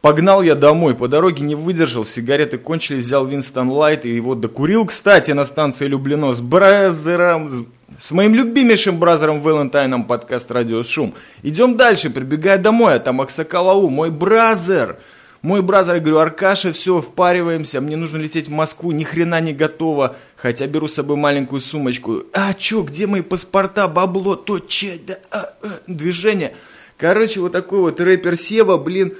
Погнал 0.00 0.40
я 0.40 0.54
домой, 0.54 0.94
по 0.94 1.06
дороге 1.06 1.42
не 1.42 1.54
выдержал, 1.54 2.06
сигареты 2.06 2.56
кончились, 2.56 3.04
взял 3.04 3.26
Winston 3.26 3.68
Light 3.68 4.06
и 4.06 4.14
его 4.14 4.34
докурил, 4.34 4.86
кстати, 4.86 5.32
на 5.32 5.44
станции 5.44 5.86
Люблино 5.86 6.32
с 6.32 6.40
brother 6.40 7.17
ом, 7.17 7.50
с, 7.50 7.62
с 7.98 8.12
моим 8.12 8.34
любимейшим 8.34 8.98
brother 8.98 9.32
ом 9.32 9.42
Валентайном 9.42 10.04
подкаст 10.04 10.50
«Радио 10.50 10.82
Шум». 10.82 11.12
Идем 11.42 11.76
дальше, 11.76 12.08
прибегая 12.08 12.56
домой, 12.56 12.94
а 12.94 12.98
там 12.98 13.20
Аксакалау, 13.20 13.90
мой 13.90 14.10
brother– 14.10 14.96
мой 15.40 15.62
бразер, 15.62 15.94
я 15.94 16.00
говорю, 16.00 16.18
Аркаша, 16.18 16.72
все, 16.72 17.00
впариваемся, 17.00 17.80
мне 17.80 17.96
нужно 17.96 18.16
лететь 18.18 18.48
в 18.48 18.50
Москву, 18.50 18.90
ни 18.90 19.04
хрена 19.04 19.40
не 19.40 19.52
готово, 19.52 20.16
хотя 20.36 20.66
беру 20.66 20.88
с 20.88 20.94
собой 20.94 21.16
маленькую 21.16 21.60
сумочку. 21.60 22.24
А, 22.32 22.54
чё, 22.54 22.82
где 22.82 23.06
мои 23.06 23.22
паспорта, 23.22 23.86
бабло, 23.86 24.34
то, 24.34 24.58
че, 24.58 24.98
да, 25.06 25.18
а, 25.30 25.54
а, 25.62 25.80
движение. 25.86 26.56
Короче, 26.96 27.40
вот 27.40 27.52
такой 27.52 27.80
вот 27.80 28.00
рэпер 28.00 28.36
Сева, 28.36 28.76
блин, 28.76 29.14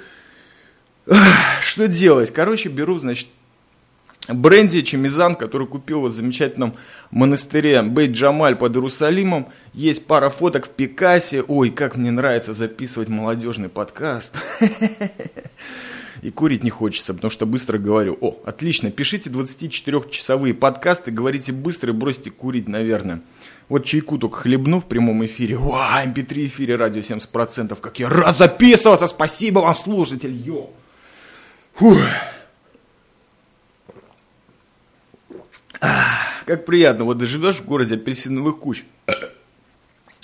что 1.63 1.87
делать? 1.87 2.33
Короче, 2.33 2.69
беру, 2.69 2.99
значит, 2.99 3.29
бренди 4.29 4.83
Чемизан, 4.83 5.37
который 5.37 5.67
купил 5.67 6.03
в 6.03 6.13
замечательном 6.13 6.77
монастыре 7.13 7.81
Бейт 7.83 8.11
Джамаль 8.11 8.57
под 8.57 8.75
Иерусалимом. 8.75 9.49
Есть 9.73 10.07
пара 10.07 10.29
фоток 10.29 10.67
в 10.67 10.71
Пикасе. 10.71 11.43
Ой, 11.43 11.71
как 11.71 11.97
мне 11.97 12.11
нравится 12.11 12.53
записывать 12.55 13.09
молодежный 13.09 13.69
подкаст. 13.69 14.35
и 16.23 16.31
курить 16.31 16.65
не 16.65 16.71
хочется, 16.71 17.15
потому 17.15 17.31
что 17.31 17.47
быстро 17.47 17.79
говорю. 17.79 18.17
О, 18.21 18.41
отлично, 18.45 18.91
пишите 18.91 19.31
24-часовые 19.31 20.55
подкасты, 20.55 21.11
говорите 21.11 21.53
быстро 21.53 21.93
и 21.93 21.97
бросьте 21.97 22.31
курить, 22.31 22.69
наверное. 22.69 23.23
Вот 23.69 23.85
чайку 23.85 24.19
только 24.19 24.39
хлебну 24.39 24.81
в 24.81 24.87
прямом 24.87 25.25
эфире. 25.27 25.57
Ва, 25.57 26.03
MP3 26.05 26.47
эфире 26.47 26.77
радио 26.77 27.01
70%. 27.03 27.79
Как 27.81 27.99
я 27.99 28.09
рад 28.09 28.37
записываться. 28.37 29.07
Спасибо 29.07 29.61
вам, 29.61 29.75
слушатель. 29.75 30.33
Йо. 30.33 30.71
Фух. 31.75 31.99
как 36.49 36.65
приятно. 36.65 37.05
Вот 37.05 37.19
ты 37.19 37.27
живешь 37.27 37.57
в 37.57 37.67
городе 37.67 37.97
апельсиновых 37.97 38.59
куч. 38.59 38.85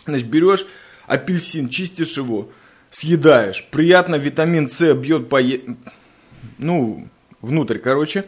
Значит, 0.07 0.27
берешь 0.27 0.67
апельсин, 1.07 1.69
чистишь 1.69 2.17
его, 2.17 2.51
съедаешь. 2.95 3.67
Приятно, 3.71 4.17
витамин 4.17 4.69
С 4.69 4.95
бьет 4.95 5.29
по... 5.29 5.41
Ну, 6.59 7.09
внутрь, 7.43 7.79
короче. 7.79 8.25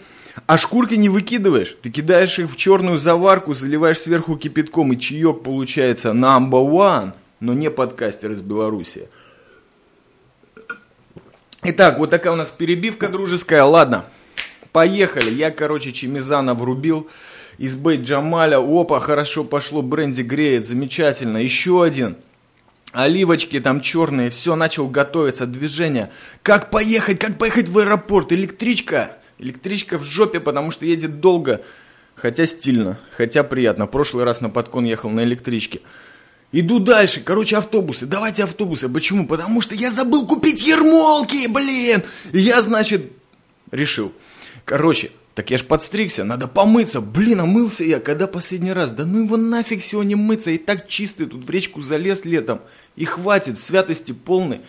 А 0.46 0.58
шкурки 0.58 0.94
не 0.94 1.08
выкидываешь. 1.08 1.76
Ты 1.82 1.90
кидаешь 1.90 2.38
их 2.38 2.50
в 2.50 2.56
черную 2.56 2.99
заварку, 2.99 3.54
заливаешь 3.54 4.00
сверху 4.00 4.37
кипятком, 4.37 4.92
и 4.92 4.99
чаек 4.99 5.42
получается 5.42 6.08
number 6.08 6.68
one. 6.68 7.12
Но 7.40 7.54
не 7.54 7.70
подкастер 7.70 8.32
из 8.32 8.42
Беларуси. 8.42 9.08
Итак, 11.62 11.99
вот 11.99 12.11
такая 12.11 12.32
у 12.32 12.37
нас 12.37 12.50
перебивка 12.50 13.08
дружеская. 13.08 13.62
Ладно, 13.64 14.06
поехали. 14.73 15.30
Я, 15.30 15.50
короче, 15.50 15.92
Чемизана 15.92 16.54
врубил. 16.54 17.08
Из 17.58 17.75
Бейт 17.76 18.02
Джамаля. 18.02 18.58
Опа, 18.58 19.00
хорошо 19.00 19.44
пошло. 19.44 19.80
Бренди 19.80 20.23
греет. 20.23 20.66
Замечательно. 20.66 21.38
Еще 21.38 21.82
один. 21.82 22.16
Оливочки 22.96 23.60
там 23.60 23.82
черные. 23.82 24.30
Все, 24.30 24.56
начал 24.56 24.88
готовиться. 24.88 25.46
Движение. 25.46 26.10
Как 26.42 26.70
поехать? 26.70 27.18
Как 27.18 27.36
поехать 27.36 27.68
в 27.68 27.78
аэропорт? 27.78 28.32
Электричка? 28.32 29.18
Электричка 29.38 29.98
в 29.98 30.02
жопе, 30.02 30.40
потому 30.40 30.70
что 30.70 30.86
едет 30.86 31.20
долго. 31.20 31.60
Хотя 32.14 32.46
стильно. 32.46 32.98
Хотя 33.14 33.44
приятно. 33.44 33.84
В 33.84 33.90
прошлый 33.90 34.24
раз 34.24 34.40
на 34.40 34.48
подкон 34.48 34.86
ехал 34.86 35.10
на 35.10 35.24
электричке. 35.24 35.82
Иду 36.52 36.78
дальше. 36.78 37.20
Короче, 37.20 37.58
автобусы. 37.58 38.06
Давайте 38.06 38.44
автобусы. 38.44 38.88
Почему? 38.88 39.26
Потому 39.26 39.60
что 39.60 39.74
я 39.74 39.90
забыл 39.90 40.26
купить 40.26 40.66
ермолки, 40.66 41.48
блин. 41.48 42.02
Я, 42.32 42.62
значит, 42.62 43.12
решил. 43.72 44.10
Короче, 44.64 45.10
так 45.36 45.50
я 45.50 45.58
ж 45.58 45.64
подстригся, 45.64 46.24
надо 46.24 46.48
помыться. 46.48 47.02
Блин, 47.02 47.40
а 47.40 47.44
мылся 47.44 47.84
я 47.84 48.00
когда 48.00 48.26
последний 48.26 48.72
раз? 48.72 48.90
Да 48.90 49.04
ну 49.04 49.24
его 49.24 49.36
нафиг 49.36 49.82
сегодня 49.82 50.16
мыться. 50.16 50.50
И 50.50 50.56
так 50.56 50.88
чистый, 50.88 51.26
тут 51.26 51.44
в 51.44 51.50
речку 51.50 51.82
залез 51.82 52.24
летом. 52.24 52.62
И 52.96 53.04
хватит, 53.04 53.60
святости 53.60 54.12
полной. 54.12 54.62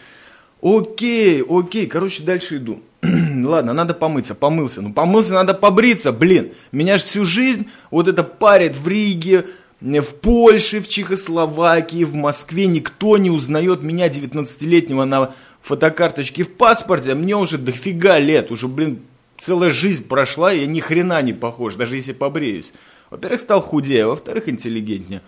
Окей, 0.62 1.42
окей, 1.42 1.88
короче, 1.88 2.22
дальше 2.22 2.58
иду. 2.58 2.82
Ладно, 3.02 3.72
надо 3.72 3.94
помыться, 3.94 4.36
помылся. 4.36 4.82
Ну, 4.82 4.92
помылся, 4.92 5.32
надо 5.32 5.54
побриться, 5.54 6.12
блин. 6.12 6.52
Меня 6.74 6.98
ж 6.98 7.04
всю 7.04 7.24
жизнь 7.24 7.70
вот 7.90 8.10
это 8.10 8.26
парит 8.26 8.76
в 8.76 8.86
Риге, 8.90 9.46
в 9.80 10.16
Польше, 10.16 10.82
в 10.82 10.90
Чехословакии, 10.90 12.04
в 12.04 12.14
Москве 12.14 12.68
никто 12.68 13.18
не 13.18 13.30
узнает 13.30 13.84
меня, 13.84 14.10
19-летнего, 14.10 15.06
на 15.06 15.34
фотокарточке 15.62 16.44
в 16.44 16.52
паспорте. 16.52 17.16
Мне 17.16 17.38
уже 17.38 17.58
дофига 17.58 18.20
лет, 18.20 18.52
уже, 18.52 18.68
блин, 18.68 19.00
целая 19.38 19.72
жизнь 19.72 20.08
прошла, 20.08 20.54
и 20.54 20.60
я 20.60 20.68
ни 20.68 20.80
хрена 20.80 21.22
не 21.22 21.34
похож, 21.34 21.76
даже 21.76 21.96
если 21.96 22.14
побреюсь. 22.14 22.74
Во-первых, 23.10 23.40
стал 23.40 23.62
худее, 23.62 24.08
во-вторых, 24.08 24.50
интеллигентнее. 24.50 25.22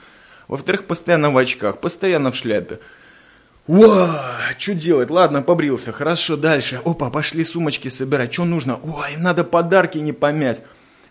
Во-вторых, 0.48 0.88
постоянно 0.88 1.32
в 1.32 1.38
очках, 1.38 1.80
постоянно 1.80 2.32
в 2.32 2.36
шляпе. 2.36 2.80
Ва, 3.68 4.20
что 4.58 4.74
делать? 4.74 5.12
Ладно, 5.12 5.44
побрился. 5.44 5.92
Хорошо, 5.92 6.36
дальше. 6.36 6.82
Опа, 6.84 7.12
пошли 7.12 7.44
сумочки 7.44 7.88
собирать. 7.88 8.34
Что 8.34 8.46
нужно? 8.46 8.80
Ой, 8.84 9.16
надо 9.16 9.44
подарки 9.44 10.00
не 10.00 10.12
помять. 10.12 10.64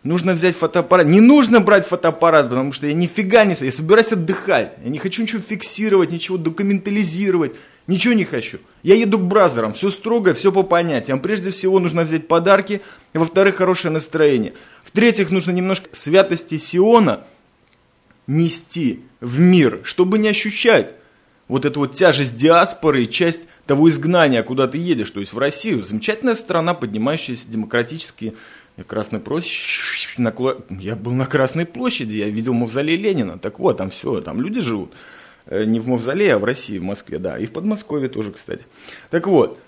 Нужно 0.08 0.32
взять 0.32 0.56
фотоаппарат. 0.56 1.06
Не 1.06 1.20
нужно 1.20 1.60
брать 1.60 1.86
фотоаппарат, 1.86 2.48
потому 2.48 2.72
что 2.72 2.86
я 2.86 2.94
нифига 2.94 3.44
не... 3.44 3.54
Я 3.60 3.70
собираюсь 3.70 4.10
отдыхать. 4.10 4.72
Я 4.82 4.88
не 4.88 4.96
хочу 4.96 5.20
ничего 5.20 5.42
фиксировать, 5.42 6.10
ничего 6.10 6.38
документализировать. 6.38 7.52
Ничего 7.86 8.14
не 8.14 8.24
хочу. 8.24 8.56
Я 8.82 8.94
еду 8.94 9.18
к 9.18 9.26
бразерам. 9.26 9.74
Все 9.74 9.90
строго, 9.90 10.32
все 10.32 10.50
по 10.50 10.62
понятиям. 10.62 11.20
Прежде 11.20 11.50
всего 11.50 11.78
нужно 11.78 12.04
взять 12.04 12.26
подарки. 12.26 12.80
И 13.12 13.18
во-вторых, 13.18 13.56
хорошее 13.56 13.92
настроение. 13.92 14.54
В-третьих, 14.82 15.30
нужно 15.30 15.50
немножко 15.50 15.90
святости 15.92 16.56
Сиона 16.56 17.24
нести 18.26 19.00
в 19.20 19.40
мир, 19.40 19.80
чтобы 19.82 20.18
не 20.18 20.28
ощущать 20.28 20.94
вот 21.48 21.66
эту 21.66 21.80
вот 21.80 21.94
тяжесть 21.94 22.34
диаспоры 22.34 23.02
и 23.02 23.10
часть 23.10 23.42
того 23.66 23.90
изгнания, 23.90 24.42
куда 24.42 24.68
ты 24.68 24.78
едешь, 24.78 25.10
то 25.10 25.20
есть 25.20 25.34
в 25.34 25.38
Россию. 25.38 25.84
Замечательная 25.84 26.34
страна, 26.34 26.72
поднимающаяся 26.72 27.46
демократически 27.46 28.32
Красной 28.84 29.18
площади, 29.18 30.20
на, 30.20 30.32
я 30.70 30.94
был 30.94 31.12
на 31.12 31.26
Красной 31.26 31.66
площади, 31.66 32.16
я 32.16 32.28
видел 32.28 32.54
мавзолей 32.54 32.96
Ленина. 32.96 33.38
Так 33.38 33.58
вот, 33.58 33.78
там 33.78 33.90
все, 33.90 34.20
там 34.20 34.40
люди 34.40 34.60
живут. 34.60 34.92
Э, 35.46 35.64
не 35.64 35.80
в 35.80 35.88
мавзолее, 35.88 36.34
а 36.34 36.38
в 36.38 36.44
России, 36.44 36.78
в 36.78 36.84
Москве, 36.84 37.18
да. 37.18 37.38
И 37.38 37.46
в 37.46 37.52
Подмосковье 37.52 38.08
тоже, 38.08 38.32
кстати. 38.32 38.64
Так 39.10 39.26
вот, 39.26 39.58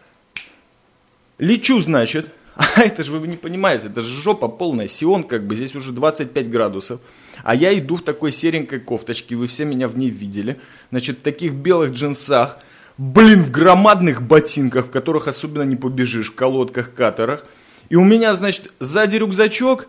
лечу, 1.38 1.80
значит, 1.80 2.28
а 2.54 2.82
это 2.82 3.02
же 3.02 3.12
вы 3.12 3.26
не 3.26 3.36
понимаете, 3.36 3.88
это 3.88 4.02
же 4.02 4.20
жопа 4.20 4.46
полная, 4.46 4.86
Сион 4.86 5.24
как 5.24 5.46
бы, 5.46 5.56
здесь 5.56 5.74
уже 5.74 5.92
25 5.92 6.48
градусов. 6.48 7.00
А 7.42 7.54
я 7.54 7.76
иду 7.76 7.96
в 7.96 8.02
такой 8.02 8.30
серенькой 8.30 8.80
кофточке, 8.80 9.34
вы 9.34 9.48
все 9.48 9.64
меня 9.64 9.88
в 9.88 9.96
ней 9.96 10.10
видели. 10.10 10.60
Значит, 10.90 11.18
в 11.18 11.22
таких 11.22 11.54
белых 11.54 11.92
джинсах, 11.92 12.58
блин, 12.96 13.42
в 13.42 13.50
громадных 13.50 14.22
ботинках, 14.22 14.86
в 14.86 14.90
которых 14.90 15.26
особенно 15.26 15.62
не 15.62 15.76
побежишь, 15.76 16.30
в 16.30 16.34
колодках, 16.36 16.94
катерах– 16.94 17.44
и 17.90 17.96
у 17.96 18.04
меня, 18.04 18.34
значит, 18.34 18.72
сзади 18.78 19.16
рюкзачок 19.16 19.88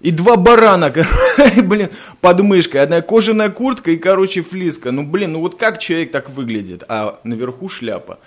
и 0.00 0.10
два 0.10 0.36
барана, 0.36 0.92
блин, 1.56 1.90
под 2.20 2.40
мышкой. 2.40 2.82
Одна 2.82 3.00
кожаная 3.00 3.48
куртка 3.48 3.92
и, 3.92 3.96
короче, 3.96 4.42
флиска. 4.42 4.90
Ну, 4.90 5.04
блин, 5.04 5.32
ну 5.32 5.40
вот 5.40 5.56
как 5.56 5.78
человек 5.78 6.10
так 6.10 6.28
выглядит? 6.28 6.82
А 6.88 7.20
наверху 7.24 7.68
шляпа. 7.68 8.18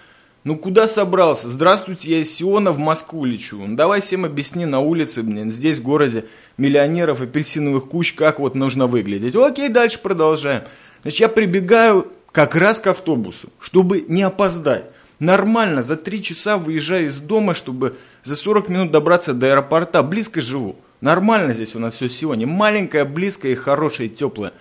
Ну 0.46 0.58
куда 0.58 0.88
собрался? 0.88 1.50
Здравствуйте, 1.50 2.12
я 2.12 2.20
из 2.20 2.34
Сиона 2.34 2.72
в 2.72 2.80
Москву 2.80 3.26
лечу. 3.26 3.58
Ну, 3.58 3.76
давай 3.76 4.00
всем 4.00 4.24
объясни 4.24 4.66
на 4.66 4.80
улице, 4.80 5.22
блин, 5.22 5.52
здесь 5.52 5.80
в 5.80 5.84
городе 5.84 6.26
миллионеров, 6.58 7.20
апельсиновых 7.20 7.90
куч, 7.90 8.14
как 8.14 8.40
вот 8.40 8.56
нужно 8.56 8.88
выглядеть. 8.88 9.36
Окей, 9.36 9.68
дальше 9.68 10.00
продолжаем. 10.00 10.64
Значит, 11.02 11.20
я 11.20 11.30
прибегаю 11.30 12.08
как 12.32 12.56
раз 12.56 12.80
к 12.80 12.88
автобусу, 12.88 13.50
чтобы 13.60 14.06
не 14.08 14.24
опоздать. 14.24 14.86
Нормально, 15.20 15.84
за 15.84 15.98
три 15.98 16.24
часа 16.24 16.58
выезжаю 16.58 17.08
из 17.08 17.18
дома, 17.18 17.54
чтобы 17.54 17.98
за 18.24 18.36
40 18.36 18.70
минут 18.70 18.92
добраться 18.92 19.34
до 19.34 19.48
аэропорта. 19.48 20.04
Близко 20.04 20.42
живу. 20.42 20.76
Нормально 21.02 21.54
здесь 21.54 21.76
у 21.76 21.80
нас 21.80 21.94
все 21.94 22.10
сегодня. 22.10 22.46
Маленькое, 22.46 23.06
близкое 23.06 23.54
и 23.54 23.56
хорошее, 23.56 24.10
теплое. 24.10 24.54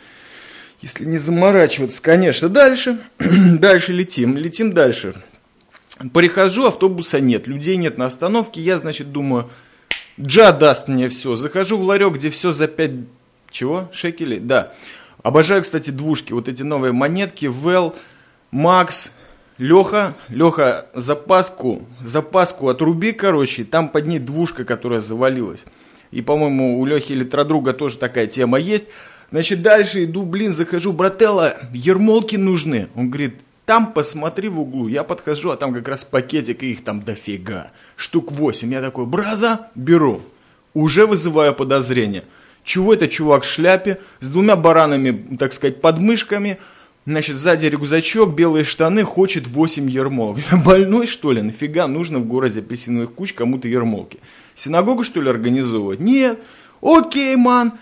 Если 0.81 1.05
не 1.05 1.19
заморачиваться, 1.19 2.01
конечно. 2.01 2.49
Дальше. 2.49 3.01
дальше 3.19 3.93
летим. 3.93 4.37
Летим 4.37 4.73
дальше. 4.73 5.15
Прихожу, 6.15 6.67
автобуса 6.67 7.21
нет. 7.21 7.49
Людей 7.49 7.77
нет 7.77 7.99
на 7.99 8.07
остановке. 8.07 8.61
Я, 8.61 8.79
значит, 8.79 9.11
думаю, 9.11 9.51
Джа 10.21 10.53
даст 10.53 10.87
мне 10.87 11.09
все. 11.09 11.35
Захожу 11.35 11.77
в 11.77 11.83
ларек, 11.83 12.15
где 12.15 12.31
все 12.31 12.53
за 12.53 12.69
5... 12.69 12.91
Чего? 13.51 13.89
Шекелей? 13.93 14.39
Да. 14.39 14.73
Обожаю, 15.23 15.63
кстати, 15.63 15.91
двушки. 15.91 16.33
Вот 16.33 16.49
эти 16.49 16.63
новые 16.63 16.93
монетки. 16.93 17.47
Вэл, 17.47 17.97
Макс, 18.53 19.11
Леха, 19.59 20.15
Леха, 20.29 20.87
запаску, 20.95 21.87
запаску 22.01 22.69
отруби, 22.69 23.13
короче, 23.13 23.65
там 23.65 23.89
под 23.89 24.07
ней 24.07 24.21
двушка, 24.21 24.65
которая 24.65 25.01
завалилась. 25.01 25.65
И, 26.11 26.23
по-моему, 26.23 26.79
у 26.81 26.87
Лехи 26.87 27.13
электродруга 27.13 27.73
тоже 27.73 27.99
такая 27.99 28.29
тема 28.29 28.59
есть. 28.59 28.87
Значит, 29.31 29.61
дальше 29.61 30.05
иду, 30.05 30.23
блин, 30.23 30.55
захожу, 30.55 30.93
брателла, 30.93 31.57
ермолки 31.73 32.37
нужны. 32.37 32.89
Он 32.95 33.11
говорит, 33.11 33.35
там 33.67 33.93
посмотри 33.93 34.49
в 34.49 34.61
углу. 34.61 34.89
Я 34.89 35.05
подхожу, 35.05 35.51
а 35.51 35.57
там 35.57 35.75
как 35.75 35.87
раз 35.89 36.03
пакетик, 36.05 36.63
и 36.63 36.73
их 36.73 36.85
там 36.85 37.03
дофига. 37.03 37.73
Штук 37.97 38.33
8. 38.33 38.73
Я 38.73 38.81
такой, 38.81 39.05
браза, 39.05 39.69
беру. 39.75 40.23
Уже 40.73 41.07
вызываю 41.07 41.53
подозрение. 41.55 42.25
Чего 42.65 42.95
это 42.95 43.09
чувак 43.09 43.45
в 43.45 43.51
шляпе, 43.51 44.01
с 44.21 44.29
двумя 44.29 44.57
баранами, 44.57 45.37
так 45.37 45.53
сказать, 45.53 45.83
подмышками, 45.83 46.59
Значит, 47.09 47.37
сзади 47.37 47.65
рюкзачок, 47.65 48.35
белые 48.35 48.67
штаны, 48.67 49.03
хочет 49.03 49.47
8 49.47 49.89
ермолок. 49.89 50.41
Больной, 50.63 51.07
что 51.07 51.33
ли? 51.33 51.41
Нафига 51.41 51.87
нужно 51.87 52.19
в 52.19 52.27
городе 52.27 52.61
апельсиновых 52.61 53.15
куч 53.15 53.33
кому-то 53.33 53.67
ермолки? 53.67 54.19
Синагогу, 54.55 55.05
что 55.05 55.23
ли, 55.23 55.31
организовывать? 55.31 56.01
Нет. 56.01 56.39
Окей, 56.83 57.35
ман. 57.37 57.73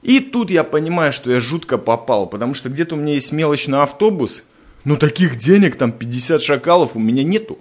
И 0.00 0.20
тут 0.20 0.50
я 0.50 0.64
понимаю, 0.64 1.12
что 1.12 1.30
я 1.30 1.38
жутко 1.38 1.76
попал, 1.76 2.26
потому 2.26 2.54
что 2.54 2.70
где-то 2.70 2.94
у 2.94 2.98
меня 2.98 3.12
есть 3.12 3.30
мелочь 3.30 3.66
на 3.66 3.82
автобус, 3.82 4.42
но 4.84 4.96
таких 4.96 5.36
денег, 5.36 5.76
там 5.76 5.92
50 5.92 6.40
шакалов 6.40 6.96
у 6.96 6.98
меня 6.98 7.24
нету. 7.24 7.58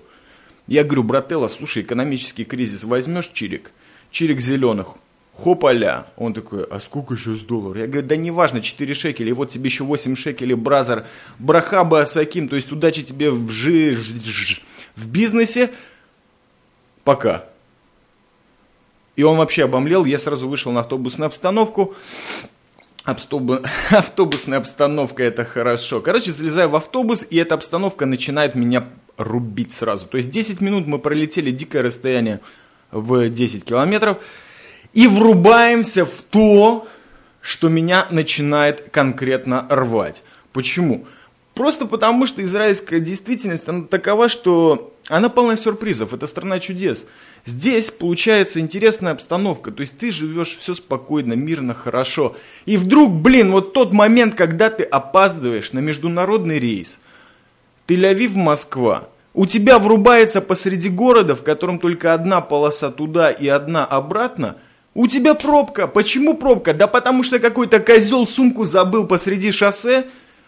Я 0.66 0.86
говорю, 0.86 1.04
брателла, 1.04 1.50
слушай, 1.50 1.84
экономический 1.84 2.46
кризис, 2.46 2.86
возьмешь 2.86 3.32
чирик? 3.34 3.74
Чирик 4.12 4.40
зеленых, 4.40 4.96
Хопаля. 5.34 6.08
Он 6.18 6.34
такой, 6.34 6.64
а 6.66 6.80
сколько 6.80 7.16
сейчас 7.16 7.42
долларов? 7.42 7.78
Я 7.78 7.88
говорю, 7.88 8.08
да 8.08 8.16
неважно, 8.16 8.62
4 8.62 8.94
шекеля, 8.94 9.34
вот 9.34 9.50
тебе 9.50 9.66
еще 9.66 9.84
8 9.84 10.16
шекелей, 10.16 10.56
бразер, 10.56 11.08
брахаба 11.40 12.02
асаким, 12.02 12.50
то 12.50 12.56
есть 12.56 12.72
удачи 12.72 13.02
тебе 13.02 13.32
в, 13.32 13.50
жи, 13.50 13.98
в 14.96 15.08
бизнесе. 15.08 15.72
Пока. 17.04 17.46
И 19.16 19.24
он 19.24 19.38
вообще 19.38 19.64
обомлел, 19.64 20.06
я 20.06 20.20
сразу 20.20 20.48
вышел 20.48 20.72
на 20.72 20.82
автобусную 20.82 21.28
обстановку. 21.28 21.96
Автобус, 23.04 23.62
автобусная 23.90 24.60
обстановка 24.60 25.24
это 25.24 25.44
хорошо. 25.46 26.02
Короче, 26.02 26.32
залезаю 26.32 26.70
в 26.70 26.76
автобус, 26.76 27.26
и 27.28 27.38
эта 27.38 27.56
обстановка 27.56 28.06
начинает 28.06 28.54
меня 28.54 28.90
рубить 29.18 29.72
сразу. 29.72 30.08
То 30.08 30.18
есть 30.18 30.30
10 30.30 30.62
минут 30.62 30.88
мы 30.88 31.00
пролетели 31.00 31.52
дикое 31.52 31.82
расстояние 31.82 32.42
в 32.92 33.30
10 33.30 33.64
километров 33.64 34.18
и 34.94 35.08
врубаемся 35.08 36.06
в 36.06 36.22
то, 36.30 36.88
что 37.42 37.70
меня 37.70 38.08
начинает 38.12 38.90
конкретно 38.90 39.66
рвать. 39.70 40.24
Почему? 40.54 41.06
Просто 41.54 41.86
потому, 41.86 42.28
что 42.28 42.44
израильская 42.44 43.00
действительность, 43.00 43.68
она 43.68 43.84
такова, 43.84 44.30
что 44.30 44.94
она 45.08 45.30
полна 45.30 45.58
сюрпризов. 45.58 46.14
Это 46.14 46.28
страна 46.28 46.60
чудес. 46.60 47.06
Здесь 47.46 47.92
получается 47.92 48.60
интересная 48.60 49.12
обстановка. 49.12 49.72
То 49.72 49.82
есть 49.82 49.98
ты 49.98 50.12
живешь 50.12 50.58
все 50.58 50.76
спокойно, 50.76 51.34
мирно, 51.34 51.74
хорошо. 51.74 52.38
И 52.66 52.78
вдруг, 52.78 53.12
блин, 53.12 53.52
вот 53.52 53.74
тот 53.74 53.92
момент, 53.92 54.36
когда 54.36 54.70
ты 54.70 54.84
опаздываешь 54.84 55.74
на 55.74 55.80
международный 55.80 56.60
рейс. 56.60 57.00
Тель-Авив, 57.88 58.36
Москва. 58.36 59.10
У 59.34 59.46
тебя 59.46 59.80
врубается 59.80 60.42
посреди 60.42 60.90
города, 60.90 61.36
в 61.36 61.44
котором 61.44 61.80
только 61.80 62.14
одна 62.14 62.42
полоса 62.42 62.92
туда 62.92 63.32
и 63.32 63.48
одна 63.48 63.86
обратно. 63.86 64.58
У 64.94 65.08
тебя 65.08 65.36
пробка. 65.36 65.88
Почему 65.88 66.36
пробка? 66.36 66.74
Да 66.74 66.88
потому 66.88 67.24
что 67.24 67.40
какой-то 67.40 67.80
козел 67.80 68.26
сумку 68.26 68.66
забыл 68.66 69.08
посреди 69.08 69.52
шоссе. 69.52 70.08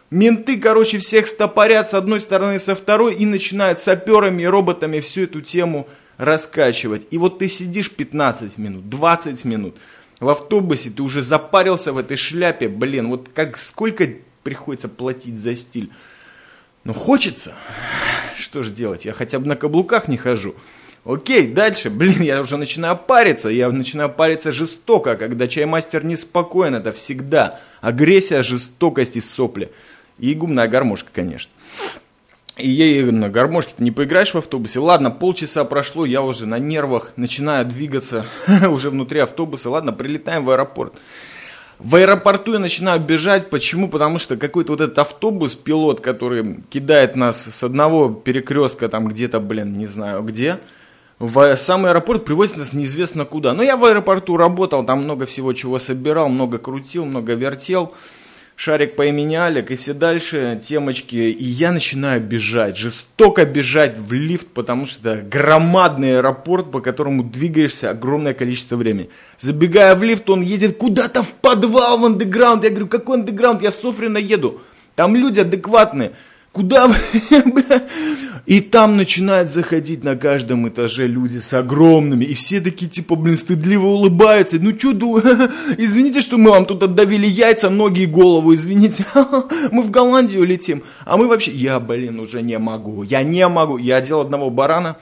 Менты, 0.09 0.59
короче, 0.59 0.99
всех 0.99 1.27
стопорят 1.27 1.89
с 1.89 1.93
одной 1.93 2.19
стороны, 2.19 2.59
со 2.59 2.75
второй 2.75 3.15
и 3.15 3.25
начинают 3.25 3.79
саперами 3.79 4.43
и 4.43 4.45
роботами 4.45 4.99
всю 4.99 5.23
эту 5.23 5.41
тему 5.41 5.87
раскачивать. 6.17 7.07
И 7.09 7.17
вот 7.17 7.39
ты 7.39 7.47
сидишь 7.47 7.89
15 7.89 8.57
минут, 8.57 8.89
20 8.89 9.43
минут 9.45 9.77
в 10.19 10.29
автобусе, 10.29 10.91
ты 10.91 11.01
уже 11.01 11.23
запарился 11.23 11.93
в 11.93 11.97
этой 11.97 12.17
шляпе, 12.17 12.67
блин, 12.67 13.09
вот 13.09 13.29
как 13.33 13.57
сколько 13.57 14.07
приходится 14.43 14.87
платить 14.87 15.37
за 15.37 15.55
стиль. 15.55 15.89
Но 16.83 16.93
хочется. 16.93 17.55
Что 18.37 18.61
же 18.61 18.71
делать? 18.71 19.05
Я 19.05 19.13
хотя 19.13 19.39
бы 19.39 19.47
на 19.47 19.55
каблуках 19.55 20.07
не 20.07 20.17
хожу. 20.17 20.53
Окей, 21.05 21.47
дальше, 21.47 21.89
блин, 21.89 22.21
я 22.21 22.41
уже 22.41 22.55
начинаю 22.55 22.97
париться, 22.97 23.49
я 23.49 23.69
начинаю 23.69 24.09
париться 24.09 24.53
жестоко, 24.53 25.17
когда 25.17 25.47
чаймастер 25.47 26.05
неспокоен, 26.05 26.75
это 26.75 26.93
всегда 26.93 27.59
агрессия, 27.81 28.41
жестокость 28.41 29.17
и 29.17 29.21
сопли. 29.21 29.71
И 30.17 30.33
гумная 30.33 30.69
гармошка, 30.69 31.09
конечно. 31.13 31.51
И 32.55 32.69
ей 32.69 33.03
на 33.03 33.29
гармошке 33.29 33.73
не 33.79 33.91
поиграешь 33.91 34.33
в 34.33 34.37
автобусе. 34.37 34.79
Ладно, 34.79 35.11
полчаса 35.11 35.65
прошло, 35.65 36.05
я 36.05 36.21
уже 36.21 36.45
на 36.45 36.59
нервах, 36.59 37.11
начинаю 37.17 37.65
двигаться 37.65 38.25
уже 38.69 38.89
внутри 38.89 39.19
автобуса. 39.19 39.69
Ладно, 39.71 39.91
прилетаем 39.91 40.45
в 40.45 40.51
аэропорт. 40.51 40.93
В 41.79 41.95
аэропорту 41.95 42.53
я 42.53 42.59
начинаю 42.59 43.01
бежать. 43.01 43.49
Почему? 43.49 43.89
Потому 43.89 44.19
что 44.19 44.37
какой-то 44.37 44.73
вот 44.73 44.81
этот 44.81 44.99
автобус, 44.99 45.55
пилот, 45.55 45.99
который 45.99 46.59
кидает 46.69 47.15
нас 47.15 47.43
с 47.51 47.63
одного 47.63 48.09
перекрестка, 48.09 48.87
там 48.87 49.07
где-то, 49.07 49.39
блин, 49.39 49.77
не 49.77 49.87
знаю 49.87 50.21
где, 50.21 50.59
в 51.23 51.55
сам 51.55 51.85
аэропорт 51.85 52.25
привозит 52.25 52.57
нас 52.57 52.73
неизвестно 52.73 53.23
куда. 53.23 53.53
Но 53.53 53.63
я 53.63 53.77
в 53.77 53.85
аэропорту 53.85 54.35
работал, 54.35 54.85
там 54.85 55.03
много 55.03 55.25
всего 55.25 55.53
чего 55.53 55.79
собирал, 55.79 56.27
много 56.27 56.57
крутил, 56.57 57.05
много 57.05 57.33
вертел 57.33 57.93
шарик 58.55 58.95
по 58.95 59.05
имени 59.05 59.35
Алик 59.35 59.71
и 59.71 59.75
все 59.75 59.93
дальше 59.93 60.61
темочки. 60.61 61.15
И 61.15 61.45
я 61.45 61.71
начинаю 61.71 62.21
бежать, 62.21 62.77
жестоко 62.77 63.45
бежать 63.45 63.97
в 63.97 64.11
лифт, 64.11 64.47
потому 64.47 64.85
что 64.85 65.09
это 65.09 65.21
громадный 65.21 66.17
аэропорт, 66.17 66.71
по 66.71 66.81
которому 66.81 67.23
двигаешься 67.23 67.89
огромное 67.89 68.33
количество 68.33 68.75
времени. 68.75 69.09
Забегая 69.39 69.95
в 69.95 70.03
лифт, 70.03 70.29
он 70.29 70.41
едет 70.41 70.77
куда-то 70.77 71.23
в 71.23 71.33
подвал, 71.35 71.99
в 71.99 72.05
андеграунд. 72.05 72.65
Я 72.65 72.69
говорю, 72.69 72.87
какой 72.87 73.19
андеграунд? 73.19 73.61
Я 73.61 73.71
в 73.71 73.75
Софрино 73.75 74.17
еду. 74.17 74.61
Там 74.95 75.15
люди 75.15 75.39
адекватные. 75.39 76.11
Куда 76.51 76.87
вы? 76.87 76.95
И 78.45 78.59
там 78.59 78.97
начинают 78.97 79.49
заходить 79.51 80.03
на 80.03 80.17
каждом 80.17 80.67
этаже 80.67 81.07
люди 81.07 81.37
с 81.37 81.53
огромными. 81.53 82.25
И 82.25 82.33
все 82.33 82.59
такие, 82.59 82.91
типа, 82.91 83.15
блин, 83.15 83.37
стыдливо 83.37 83.85
улыбаются. 83.85 84.57
Ну, 84.59 84.77
что, 84.77 84.91
извините, 85.77 86.21
что 86.21 86.37
мы 86.37 86.49
вам 86.51 86.65
тут 86.65 86.83
отдавили 86.83 87.25
яйца, 87.25 87.69
ноги 87.69 88.01
и 88.01 88.05
голову, 88.05 88.53
извините. 88.53 89.05
Мы 89.71 89.81
в 89.83 89.91
Голландию 89.91 90.43
летим. 90.43 90.83
А 91.05 91.15
мы 91.15 91.27
вообще... 91.27 91.51
Я, 91.51 91.79
блин, 91.79 92.19
уже 92.19 92.41
не 92.41 92.59
могу. 92.59 93.03
Я 93.03 93.23
не 93.23 93.47
могу. 93.47 93.77
Я 93.77 93.97
одел 93.97 94.19
одного 94.19 94.49
барана. 94.49 94.97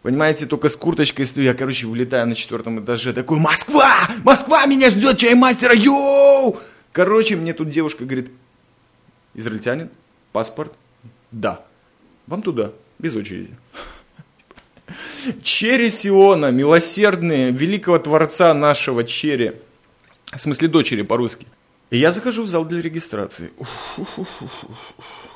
Понимаете, 0.00 0.46
только 0.46 0.70
с 0.70 0.76
курточкой 0.76 1.26
стою. 1.26 1.46
Я, 1.46 1.54
короче, 1.54 1.86
вылетаю 1.86 2.26
на 2.26 2.34
четвертом 2.34 2.82
этаже. 2.82 3.12
Такой, 3.12 3.38
Москва! 3.38 4.08
Москва! 4.24 4.64
Меня 4.64 4.88
ждет 4.88 5.18
чаймастера! 5.18 5.74
Йоу! 5.74 6.58
Короче, 6.92 7.36
мне 7.36 7.52
тут 7.52 7.68
девушка 7.68 8.04
говорит, 8.04 8.30
израильтянин? 9.34 9.90
Паспорт? 10.32 10.72
Да. 11.30 11.64
Вам 12.26 12.42
туда, 12.42 12.72
без 12.98 13.14
очереди. 13.14 13.50
Черри 15.42 15.90
Сиона, 15.90 16.50
милосердные, 16.50 17.50
великого 17.50 17.98
творца 17.98 18.52
нашего 18.54 19.04
Черри. 19.04 19.52
В 20.32 20.38
смысле 20.38 20.68
дочери 20.68 21.02
по-русски. 21.02 21.46
И 21.90 21.98
я 21.98 22.10
захожу 22.10 22.44
в 22.44 22.46
зал 22.46 22.64
для 22.64 22.80
регистрации. 22.80 23.50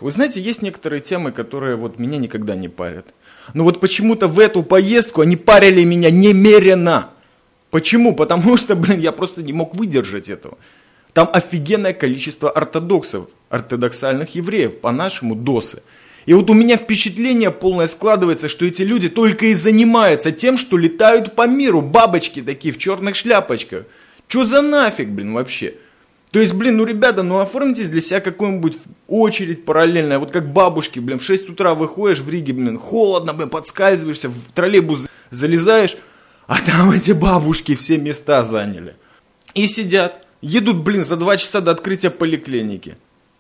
Вы 0.00 0.10
знаете, 0.10 0.40
есть 0.40 0.62
некоторые 0.62 1.00
темы, 1.00 1.32
которые 1.32 1.76
вот 1.76 1.98
меня 1.98 2.18
никогда 2.18 2.54
не 2.54 2.68
парят. 2.68 3.14
Но 3.54 3.64
вот 3.64 3.80
почему-то 3.80 4.26
в 4.26 4.38
эту 4.38 4.62
поездку 4.62 5.20
они 5.20 5.36
парили 5.36 5.84
меня 5.84 6.10
немерено. 6.10 7.10
Почему? 7.70 8.14
Потому 8.14 8.56
что, 8.56 8.74
блин, 8.74 9.00
я 9.00 9.12
просто 9.12 9.42
не 9.42 9.52
мог 9.52 9.74
выдержать 9.74 10.28
этого. 10.28 10.56
Там 11.12 11.28
офигенное 11.32 11.92
количество 11.92 12.50
ортодоксов, 12.50 13.30
ортодоксальных 13.48 14.34
евреев, 14.34 14.80
по-нашему 14.80 15.34
досы. 15.34 15.82
И 16.26 16.34
вот 16.34 16.50
у 16.50 16.54
меня 16.54 16.76
впечатление 16.76 17.52
полное 17.52 17.86
складывается, 17.86 18.48
что 18.48 18.64
эти 18.64 18.82
люди 18.82 19.08
только 19.08 19.46
и 19.46 19.54
занимаются 19.54 20.32
тем, 20.32 20.58
что 20.58 20.76
летают 20.76 21.36
по 21.36 21.46
миру, 21.46 21.80
бабочки 21.80 22.42
такие 22.42 22.74
в 22.74 22.78
черных 22.78 23.14
шляпочках. 23.14 23.84
Че 24.26 24.44
за 24.44 24.60
нафиг, 24.60 25.08
блин, 25.08 25.34
вообще? 25.34 25.74
То 26.32 26.40
есть, 26.40 26.52
блин, 26.52 26.78
ну, 26.78 26.84
ребята, 26.84 27.22
ну, 27.22 27.38
оформитесь 27.38 27.88
для 27.88 28.00
себя 28.00 28.20
какую-нибудь 28.20 28.78
очередь 29.06 29.64
параллельная. 29.64 30.18
Вот 30.18 30.32
как 30.32 30.52
бабушки, 30.52 30.98
блин, 30.98 31.20
в 31.20 31.22
6 31.22 31.48
утра 31.48 31.74
выходишь 31.74 32.18
в 32.18 32.28
Риге, 32.28 32.52
блин, 32.52 32.76
холодно, 32.76 33.32
блин, 33.32 33.48
подскальзываешься, 33.48 34.28
в 34.28 34.36
троллейбус 34.52 35.06
залезаешь, 35.30 35.96
а 36.48 36.60
там 36.60 36.90
эти 36.90 37.12
бабушки 37.12 37.76
все 37.76 37.98
места 37.98 38.42
заняли. 38.42 38.96
И 39.54 39.68
сидят 39.68 40.26
едут, 40.40 40.78
блин, 40.78 41.04
за 41.04 41.16
два 41.16 41.36
часа 41.36 41.60
до 41.60 41.70
открытия 41.70 42.10
поликлиники. 42.10 42.96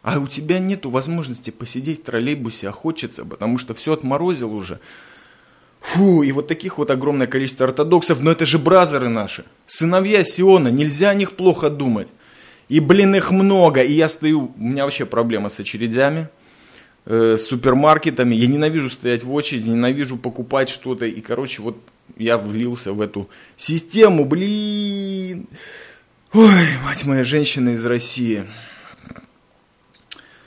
А 0.06 0.20
у 0.20 0.28
тебя 0.28 0.60
нету 0.60 0.88
возможности 0.88 1.50
посидеть 1.50 2.02
в 2.02 2.04
троллейбусе, 2.04 2.68
а 2.68 2.72
хочется, 2.72 3.24
потому 3.24 3.58
что 3.58 3.74
все 3.74 3.92
отморозил 3.92 4.54
уже. 4.54 4.78
Фу, 5.80 6.22
и 6.22 6.30
вот 6.30 6.46
таких 6.46 6.78
вот 6.78 6.92
огромное 6.92 7.26
количество 7.26 7.66
ортодоксов, 7.66 8.20
но 8.20 8.30
это 8.30 8.46
же 8.46 8.60
бразеры 8.60 9.08
наши, 9.08 9.44
сыновья 9.66 10.22
Сиона, 10.22 10.68
нельзя 10.68 11.10
о 11.10 11.14
них 11.14 11.32
плохо 11.32 11.70
думать. 11.70 12.06
И, 12.68 12.78
блин, 12.78 13.16
их 13.16 13.32
много, 13.32 13.82
и 13.82 13.94
я 13.94 14.08
стою, 14.08 14.52
у 14.56 14.62
меня 14.62 14.84
вообще 14.84 15.06
проблема 15.06 15.48
с 15.48 15.58
очередями, 15.58 16.28
э, 17.04 17.36
с 17.36 17.44
супермаркетами, 17.44 18.36
я 18.36 18.46
ненавижу 18.46 18.90
стоять 18.90 19.24
в 19.24 19.32
очереди, 19.32 19.70
ненавижу 19.70 20.16
покупать 20.16 20.68
что-то, 20.68 21.04
и, 21.04 21.20
короче, 21.20 21.62
вот 21.62 21.78
я 22.16 22.38
влился 22.38 22.92
в 22.92 23.00
эту 23.00 23.28
систему, 23.56 24.24
блин. 24.24 25.48
Ой, 26.32 26.78
мать 26.84 27.04
моя, 27.04 27.24
женщина 27.24 27.70
из 27.70 27.84
России. 27.84 28.46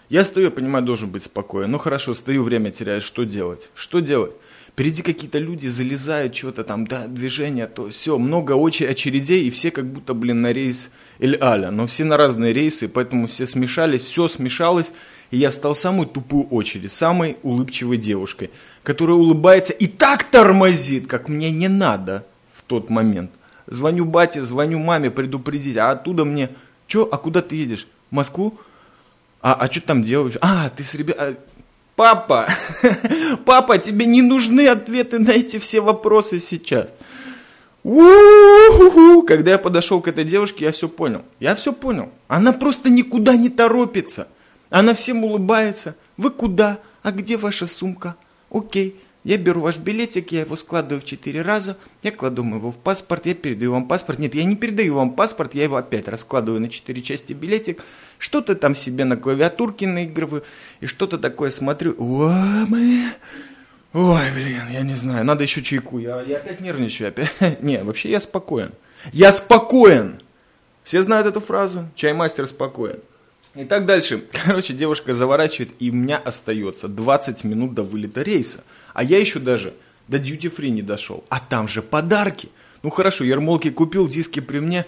Я 0.09 0.23
стою, 0.23 0.47
я 0.47 0.51
понимаю, 0.51 0.83
должен 0.83 1.09
быть 1.09 1.23
спокоен. 1.23 1.69
Ну 1.69 1.77
хорошо, 1.77 2.15
стою, 2.15 2.41
время 2.41 2.71
теряю, 2.71 2.99
что 2.99 3.25
делать? 3.25 3.69
Что 3.75 3.99
делать? 3.99 4.33
Впереди 4.69 5.03
какие-то 5.03 5.37
люди 5.37 5.67
залезают, 5.67 6.35
что-то 6.35 6.63
там, 6.63 6.87
да, 6.87 7.05
движение, 7.05 7.67
то 7.67 7.89
все, 7.89 8.17
много 8.17 8.53
очередей, 8.55 9.43
и 9.43 9.51
все 9.51 9.69
как 9.69 9.85
будто, 9.85 10.15
блин, 10.15 10.41
на 10.41 10.51
рейс 10.51 10.89
Эль-Аля. 11.19 11.69
Но 11.69 11.85
все 11.85 12.05
на 12.05 12.17
разные 12.17 12.53
рейсы, 12.53 12.87
поэтому 12.87 13.27
все 13.27 13.45
смешались, 13.45 14.01
все 14.01 14.27
смешалось, 14.27 14.91
и 15.29 15.37
я 15.37 15.51
стал 15.51 15.75
самой 15.75 16.07
тупой 16.07 16.43
очередь, 16.43 16.91
самой 16.91 17.37
улыбчивой 17.43 17.97
девушкой, 17.97 18.49
которая 18.81 19.17
улыбается 19.17 19.73
и 19.73 19.85
так 19.85 20.23
тормозит, 20.23 21.05
как 21.05 21.29
мне 21.29 21.51
не 21.51 21.67
надо 21.67 22.25
в 22.51 22.63
тот 22.63 22.89
момент. 22.89 23.31
Звоню 23.67 24.05
бате, 24.05 24.43
звоню 24.43 24.79
маме 24.79 25.11
предупредить, 25.11 25.77
а 25.77 25.91
оттуда 25.91 26.25
мне, 26.25 26.49
что, 26.87 27.07
а 27.11 27.17
куда 27.17 27.41
ты 27.41 27.55
едешь? 27.55 27.85
В 28.09 28.15
Москву? 28.15 28.57
А, 29.41 29.53
а 29.53 29.71
что 29.71 29.81
там 29.81 30.03
делаешь? 30.03 30.37
А, 30.41 30.69
ты 30.69 30.83
с 30.83 30.93
ребятами... 30.93 31.37
Папа, 31.95 32.47
папа, 33.45 33.77
тебе 33.77 34.05
не 34.05 34.21
нужны 34.21 34.67
ответы 34.67 35.19
на 35.19 35.31
эти 35.31 35.59
все 35.59 35.81
вопросы 35.81 36.39
сейчас. 36.39 36.93
У-ху-ху. 37.83 39.23
Когда 39.23 39.51
я 39.51 39.57
подошел 39.57 39.99
к 39.99 40.07
этой 40.07 40.23
девушке, 40.23 40.65
я 40.65 40.71
все 40.71 40.87
понял. 40.87 41.23
Я 41.41 41.55
все 41.55 41.73
понял. 41.73 42.09
Она 42.29 42.53
просто 42.53 42.89
никуда 42.89 43.35
не 43.35 43.49
торопится. 43.49 44.29
Она 44.69 44.93
всем 44.93 45.25
улыбается. 45.25 45.95
Вы 46.15 46.29
куда? 46.29 46.79
А 47.01 47.11
где 47.11 47.35
ваша 47.35 47.67
сумка? 47.67 48.15
Окей. 48.49 48.95
Я 49.25 49.37
беру 49.37 49.61
ваш 49.61 49.77
билетик, 49.77 50.31
я 50.31 50.41
его 50.41 50.55
складываю 50.55 51.01
в 51.01 51.05
четыре 51.05 51.41
раза, 51.41 51.77
я 52.03 52.11
кладу 52.11 52.41
его 52.43 52.71
в 52.71 52.77
паспорт, 52.77 53.25
я 53.25 53.35
передаю 53.35 53.73
вам 53.73 53.85
паспорт. 53.85 54.17
Нет, 54.17 54.33
я 54.33 54.45
не 54.45 54.55
передаю 54.55 54.95
вам 54.95 55.11
паспорт, 55.11 55.53
я 55.55 55.63
его 55.63 55.75
опять 55.75 56.07
раскладываю 56.07 56.61
на 56.61 56.69
четыре 56.69 57.01
части 57.01 57.33
билетик, 57.33 57.83
что-то 58.19 58.53
там 58.53 58.75
себе 58.75 59.05
на 59.05 59.17
клавиатурке 59.17 59.87
наигрываю, 59.87 60.43
и 60.81 60.85
что-то 60.85 61.17
такое 61.17 61.49
смотрю. 61.49 61.95
Ой, 63.91 64.31
блин, 64.31 64.69
я 64.69 64.81
не 64.81 64.93
знаю, 64.93 65.25
надо 65.25 65.43
еще 65.43 65.63
чайку, 65.63 65.97
я, 65.97 66.21
я 66.21 66.37
опять 66.37 66.59
нервничаю, 66.59 67.07
опять. 67.07 67.31
Не, 67.63 67.83
вообще 67.83 68.11
я 68.11 68.19
спокоен. 68.19 68.73
Я 69.11 69.31
спокоен! 69.31 70.21
Все 70.83 71.01
знают 71.01 71.25
эту 71.25 71.39
фразу? 71.39 71.87
Чаймастер 71.95 72.45
спокоен. 72.47 72.99
И 73.55 73.65
так 73.65 73.87
дальше. 73.87 74.23
Короче, 74.45 74.73
девушка 74.73 75.15
заворачивает, 75.15 75.71
и 75.79 75.89
у 75.89 75.93
меня 75.93 76.17
остается 76.17 76.87
20 76.87 77.43
минут 77.45 77.73
до 77.73 77.81
вылета 77.81 78.21
рейса. 78.21 78.63
А 78.93 79.03
я 79.03 79.17
еще 79.17 79.39
даже 79.39 79.73
до 80.07 80.17
free 80.17 80.69
не 80.69 80.83
дошел. 80.83 81.23
А 81.29 81.39
там 81.39 81.67
же 81.67 81.81
подарки. 81.81 82.49
Ну 82.83 82.89
хорошо, 82.91 83.23
ермолки 83.23 83.69
купил, 83.71 84.07
диски 84.07 84.39
при 84.39 84.59
мне. 84.59 84.85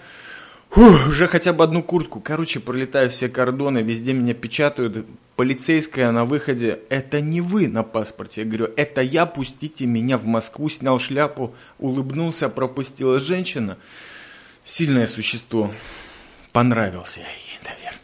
Фух, 0.72 1.06
уже 1.06 1.26
хотя 1.26 1.52
бы 1.52 1.64
одну 1.64 1.82
куртку. 1.82 2.18
Короче, 2.18 2.58
пролетаю 2.58 3.10
все 3.10 3.28
кордоны, 3.28 3.82
везде 3.82 4.14
меня 4.14 4.32
печатают. 4.32 5.06
Полицейская 5.36 6.10
на 6.12 6.24
выходе. 6.24 6.80
Это 6.88 7.20
не 7.20 7.42
вы 7.42 7.68
на 7.68 7.82
паспорте. 7.82 8.40
Я 8.40 8.46
говорю, 8.46 8.70
это 8.74 9.02
я, 9.02 9.26
пустите 9.26 9.84
меня 9.84 10.16
в 10.16 10.24
Москву. 10.24 10.70
Снял 10.70 10.98
шляпу, 10.98 11.54
улыбнулся, 11.78 12.48
пропустила 12.48 13.20
женщина. 13.20 13.76
Сильное 14.64 15.06
существо. 15.06 15.74
Понравился 16.52 17.20
я 17.20 17.26
ей, 17.26 17.58
наверное. 17.64 18.00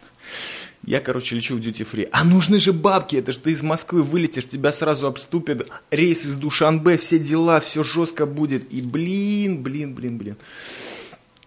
Я, 0.85 1.01
короче, 1.01 1.37
лечу 1.37 1.57
в 1.57 1.61
duty 1.61 1.89
free. 1.91 2.09
А 2.13 2.23
нужны 2.23 2.61
же 2.61 2.75
бабки, 2.75 3.17
это 3.17 3.33
же 3.33 3.39
ты 3.39 3.53
из 3.53 3.63
Москвы 3.63 4.03
вылетишь, 4.03 4.47
тебя 4.47 4.73
сразу 4.73 5.07
обступят 5.07 5.71
рейс 5.91 6.27
из 6.27 6.35
Душанбе, 6.35 6.99
все 6.99 7.19
дела, 7.19 7.61
все 7.61 7.83
жестко 7.83 8.27
будет. 8.27 8.71
И 8.75 8.83
блин, 8.83 9.63
блин, 9.63 9.95
блин, 9.95 10.19
блин. 10.19 10.37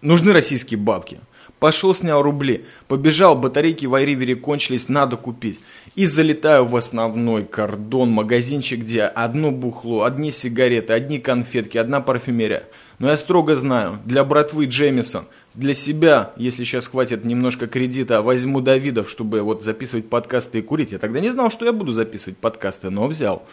Нужны 0.02 0.32
российские 0.32 0.78
бабки. 0.78 1.20
Пошел, 1.60 1.94
снял 1.94 2.22
рубли. 2.22 2.64
Побежал, 2.88 3.36
батарейки 3.36 3.86
в 3.86 3.94
айривере 3.94 4.34
кончились, 4.34 4.88
надо 4.88 5.16
купить. 5.16 5.60
И 5.94 6.06
залетаю 6.06 6.64
в 6.64 6.74
основной 6.74 7.44
кордон, 7.44 8.10
магазинчик, 8.10 8.80
где 8.80 9.04
одно 9.04 9.52
бухло, 9.52 10.02
одни 10.02 10.32
сигареты, 10.32 10.92
одни 10.92 11.20
конфетки, 11.20 11.78
одна 11.78 12.00
парфюмерия. 12.00 12.64
Но 12.98 13.08
я 13.10 13.16
строго 13.16 13.54
знаю, 13.54 14.00
для 14.04 14.24
братвы 14.24 14.64
Джеймисон, 14.64 15.24
для 15.54 15.74
себя, 15.74 16.32
если 16.36 16.64
сейчас 16.64 16.88
хватит 16.88 17.24
немножко 17.24 17.68
кредита, 17.68 18.22
возьму 18.22 18.60
Давидов, 18.60 19.08
чтобы 19.08 19.42
вот 19.42 19.62
записывать 19.62 20.08
подкасты 20.08 20.58
и 20.58 20.62
курить. 20.62 20.90
Я 20.90 20.98
тогда 20.98 21.20
не 21.20 21.30
знал, 21.30 21.48
что 21.52 21.64
я 21.64 21.72
буду 21.72 21.92
записывать 21.92 22.38
подкасты, 22.38 22.90
но 22.90 23.06
взял. 23.06 23.44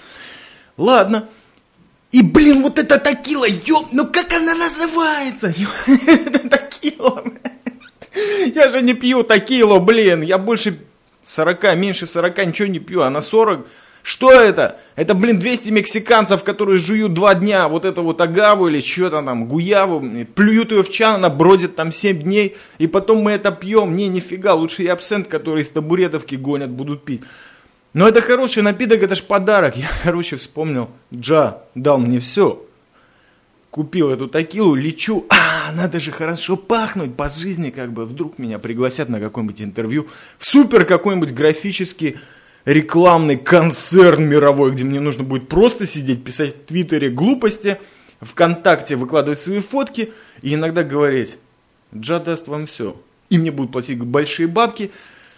Ладно, 0.77 1.29
и, 2.11 2.23
блин, 2.23 2.63
вот 2.63 2.79
это 2.79 2.97
такила, 2.97 3.45
ё, 3.45 3.87
ну 3.91 4.07
как 4.07 4.33
она 4.33 4.55
называется? 4.55 5.53
Такила. 6.49 7.23
Я 8.55 8.69
же 8.69 8.81
не 8.81 8.93
пью 8.93 9.23
такилу, 9.23 9.79
блин. 9.79 10.21
Я 10.21 10.39
больше 10.39 10.79
40, 11.23 11.75
меньше 11.75 12.07
40 12.07 12.47
ничего 12.47 12.67
не 12.67 12.79
пью, 12.79 13.01
а 13.01 13.09
на 13.09 13.21
40... 13.21 13.67
Что 14.01 14.31
это? 14.31 14.79
Это, 14.95 15.13
блин, 15.13 15.39
200 15.39 15.71
мексиканцев, 15.71 16.43
которые 16.43 16.77
жуют 16.77 17.13
два 17.13 17.35
дня 17.35 17.67
вот 17.67 17.83
это 17.83 18.01
вот 18.01 18.21
агаву 18.21 18.69
или 18.69 18.79
что-то 18.79 19.21
там, 19.21 19.45
гуяву, 19.45 20.01
плюют 20.33 20.71
ее 20.71 20.83
в 20.83 20.89
чан, 20.89 21.15
она 21.15 21.29
бродит 21.29 21.75
там 21.75 21.91
7 21.91 22.21
дней, 22.21 22.55
и 22.77 22.87
потом 22.87 23.19
мы 23.19 23.33
это 23.33 23.51
пьем. 23.51 23.95
Не, 23.95 24.07
нифига, 24.07 24.53
лучше 24.55 24.83
я 24.83 24.93
абсент, 24.93 25.27
который 25.27 25.63
из 25.63 25.69
табуретовки 25.69 26.35
гонят, 26.35 26.69
будут 26.69 27.03
пить. 27.03 27.21
Но 27.93 28.07
это 28.07 28.21
хороший 28.21 28.61
напиток, 28.61 29.01
это 29.01 29.15
ж 29.15 29.23
подарок. 29.23 29.75
Я, 29.75 29.87
короче, 30.03 30.35
вспомнил, 30.35 30.89
Джа 31.13 31.63
дал 31.75 31.97
мне 31.97 32.19
все. 32.19 32.63
Купил 33.71 34.09
эту 34.09 34.27
такилу, 34.27 34.75
лечу. 34.75 35.25
А, 35.29 35.71
надо 35.71 35.99
же 35.99 36.11
хорошо 36.11 36.57
пахнуть 36.57 37.15
по 37.15 37.29
жизни, 37.29 37.69
как 37.69 37.91
бы. 37.91 38.05
Вдруг 38.05 38.39
меня 38.39 38.59
пригласят 38.59 39.09
на 39.09 39.19
какое-нибудь 39.19 39.61
интервью 39.61 40.07
в 40.37 40.45
супер 40.45 40.85
какой-нибудь 40.85 41.33
графический 41.33 42.17
рекламный 42.65 43.37
концерн 43.37 44.25
мировой, 44.27 44.71
где 44.71 44.83
мне 44.83 44.99
нужно 44.99 45.23
будет 45.23 45.49
просто 45.49 45.85
сидеть, 45.85 46.23
писать 46.23 46.55
в 46.55 46.65
Твиттере 46.65 47.09
глупости, 47.09 47.79
ВКонтакте 48.21 48.95
выкладывать 48.95 49.39
свои 49.39 49.59
фотки 49.59 50.13
и 50.41 50.53
иногда 50.53 50.83
говорить, 50.83 51.37
Джа 51.95 52.19
даст 52.19 52.47
вам 52.47 52.65
все. 52.65 52.99
И 53.29 53.37
мне 53.37 53.51
будут 53.51 53.71
платить 53.71 53.99
большие 53.99 54.47
бабки, 54.47 54.91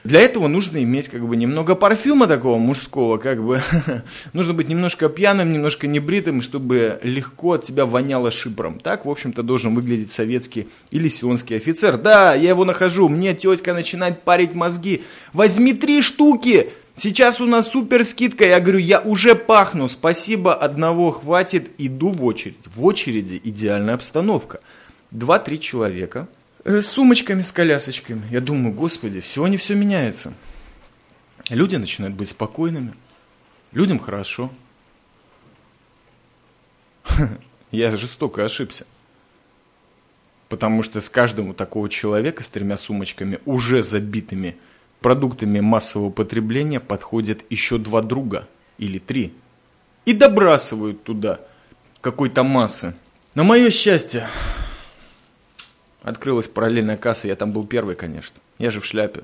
для 0.03 0.21
этого 0.21 0.47
нужно 0.47 0.81
иметь 0.81 1.09
как 1.09 1.27
бы 1.27 1.35
немного 1.35 1.75
парфюма 1.75 2.25
такого 2.25 2.57
мужского, 2.57 3.17
как 3.17 3.43
бы 3.43 3.61
нужно 4.33 4.53
быть 4.53 4.67
немножко 4.67 5.09
пьяным, 5.09 5.53
немножко 5.53 5.85
небритым, 5.87 6.41
чтобы 6.41 6.99
легко 7.03 7.53
от 7.53 7.65
тебя 7.65 7.85
воняло 7.85 8.31
шипром. 8.31 8.79
Так, 8.79 9.05
в 9.05 9.09
общем-то, 9.09 9.43
должен 9.43 9.75
выглядеть 9.75 10.09
советский 10.09 10.69
или 10.89 11.07
сионский 11.07 11.55
офицер. 11.55 11.97
Да, 11.97 12.33
я 12.33 12.49
его 12.49 12.65
нахожу, 12.65 13.09
мне 13.09 13.35
тетка 13.35 13.73
начинает 13.73 14.23
парить 14.23 14.55
мозги. 14.55 15.03
Возьми 15.33 15.73
три 15.73 16.01
штуки, 16.01 16.69
сейчас 16.97 17.39
у 17.39 17.45
нас 17.45 17.71
супер 17.71 18.03
скидка. 18.03 18.47
Я 18.47 18.59
говорю, 18.59 18.79
я 18.79 19.01
уже 19.01 19.35
пахну, 19.35 19.87
спасибо, 19.87 20.55
одного 20.55 21.11
хватит, 21.11 21.69
иду 21.77 22.09
в 22.09 22.25
очередь. 22.25 22.57
В 22.65 22.83
очереди 22.83 23.39
идеальная 23.43 23.93
обстановка. 23.93 24.61
Два-три 25.11 25.59
человека– 25.59 26.27
с 26.63 26.85
сумочками, 26.85 27.41
с 27.41 27.51
колясочками. 27.51 28.27
Я 28.29 28.39
думаю, 28.39 28.73
господи, 28.73 29.19
всего 29.19 29.47
не 29.47 29.57
все 29.57 29.75
меняется. 29.75 30.33
Люди 31.49 31.75
начинают 31.75 32.15
быть 32.15 32.29
спокойными. 32.29 32.93
Людям 33.71 33.99
хорошо. 33.99 34.51
Я 37.71 37.95
жестоко 37.95 38.45
ошибся. 38.45 38.85
Потому 40.49 40.83
что 40.83 40.99
с 41.01 41.09
каждого 41.09 41.53
такого 41.53 41.87
человека 41.89 42.43
с 42.43 42.49
тремя 42.49 42.77
сумочками, 42.77 43.39
уже 43.45 43.83
забитыми 43.83 44.57
продуктами 44.99 45.61
массового 45.61 46.09
потребления, 46.09 46.79
подходят 46.79 47.43
еще 47.49 47.77
два 47.77 48.01
друга 48.01 48.47
или 48.77 48.99
три. 48.99 49.33
И 50.05 50.13
добрасывают 50.13 51.03
туда 51.03 51.39
какой-то 52.01 52.43
массы. 52.43 52.93
На 53.33 53.43
мое 53.43 53.69
счастье, 53.69 54.29
Открылась 56.01 56.47
параллельная 56.47 56.97
касса, 56.97 57.27
я 57.27 57.35
там 57.35 57.51
был 57.51 57.65
первый, 57.65 57.95
конечно. 57.95 58.37
Я 58.57 58.71
же 58.71 58.79
в 58.81 58.85
шляпе. 58.85 59.23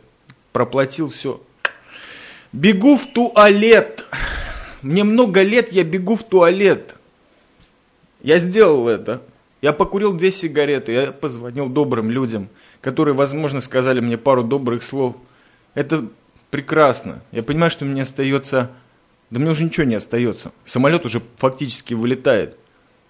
Проплатил 0.52 1.10
все. 1.10 1.42
Бегу 2.52 2.98
в 2.98 3.06
туалет. 3.08 4.06
Мне 4.82 5.04
много 5.04 5.42
лет, 5.42 5.72
я 5.72 5.84
бегу 5.84 6.16
в 6.16 6.24
туалет. 6.24 6.96
Я 8.22 8.38
сделал 8.38 8.88
это. 8.88 9.22
Я 9.62 9.74
покурил 9.74 10.14
две 10.14 10.32
сигареты, 10.32 10.92
я 10.92 11.12
позвонил 11.12 11.68
добрым 11.68 12.12
людям, 12.12 12.50
которые, 12.80 13.16
возможно, 13.16 13.60
сказали 13.60 14.00
мне 14.02 14.18
пару 14.18 14.44
добрых 14.44 14.84
слов. 14.84 15.16
Это 15.74 16.06
прекрасно. 16.52 17.22
Я 17.32 17.44
понимаю, 17.44 17.72
что 17.72 17.86
мне 17.86 18.04
остается... 18.04 18.72
Да 19.30 19.40
мне 19.40 19.50
уже 19.50 19.64
ничего 19.64 19.86
не 19.86 19.96
остается. 19.96 20.52
Самолет 20.64 21.06
уже 21.06 21.22
фактически 21.38 21.94
вылетает. 21.96 22.56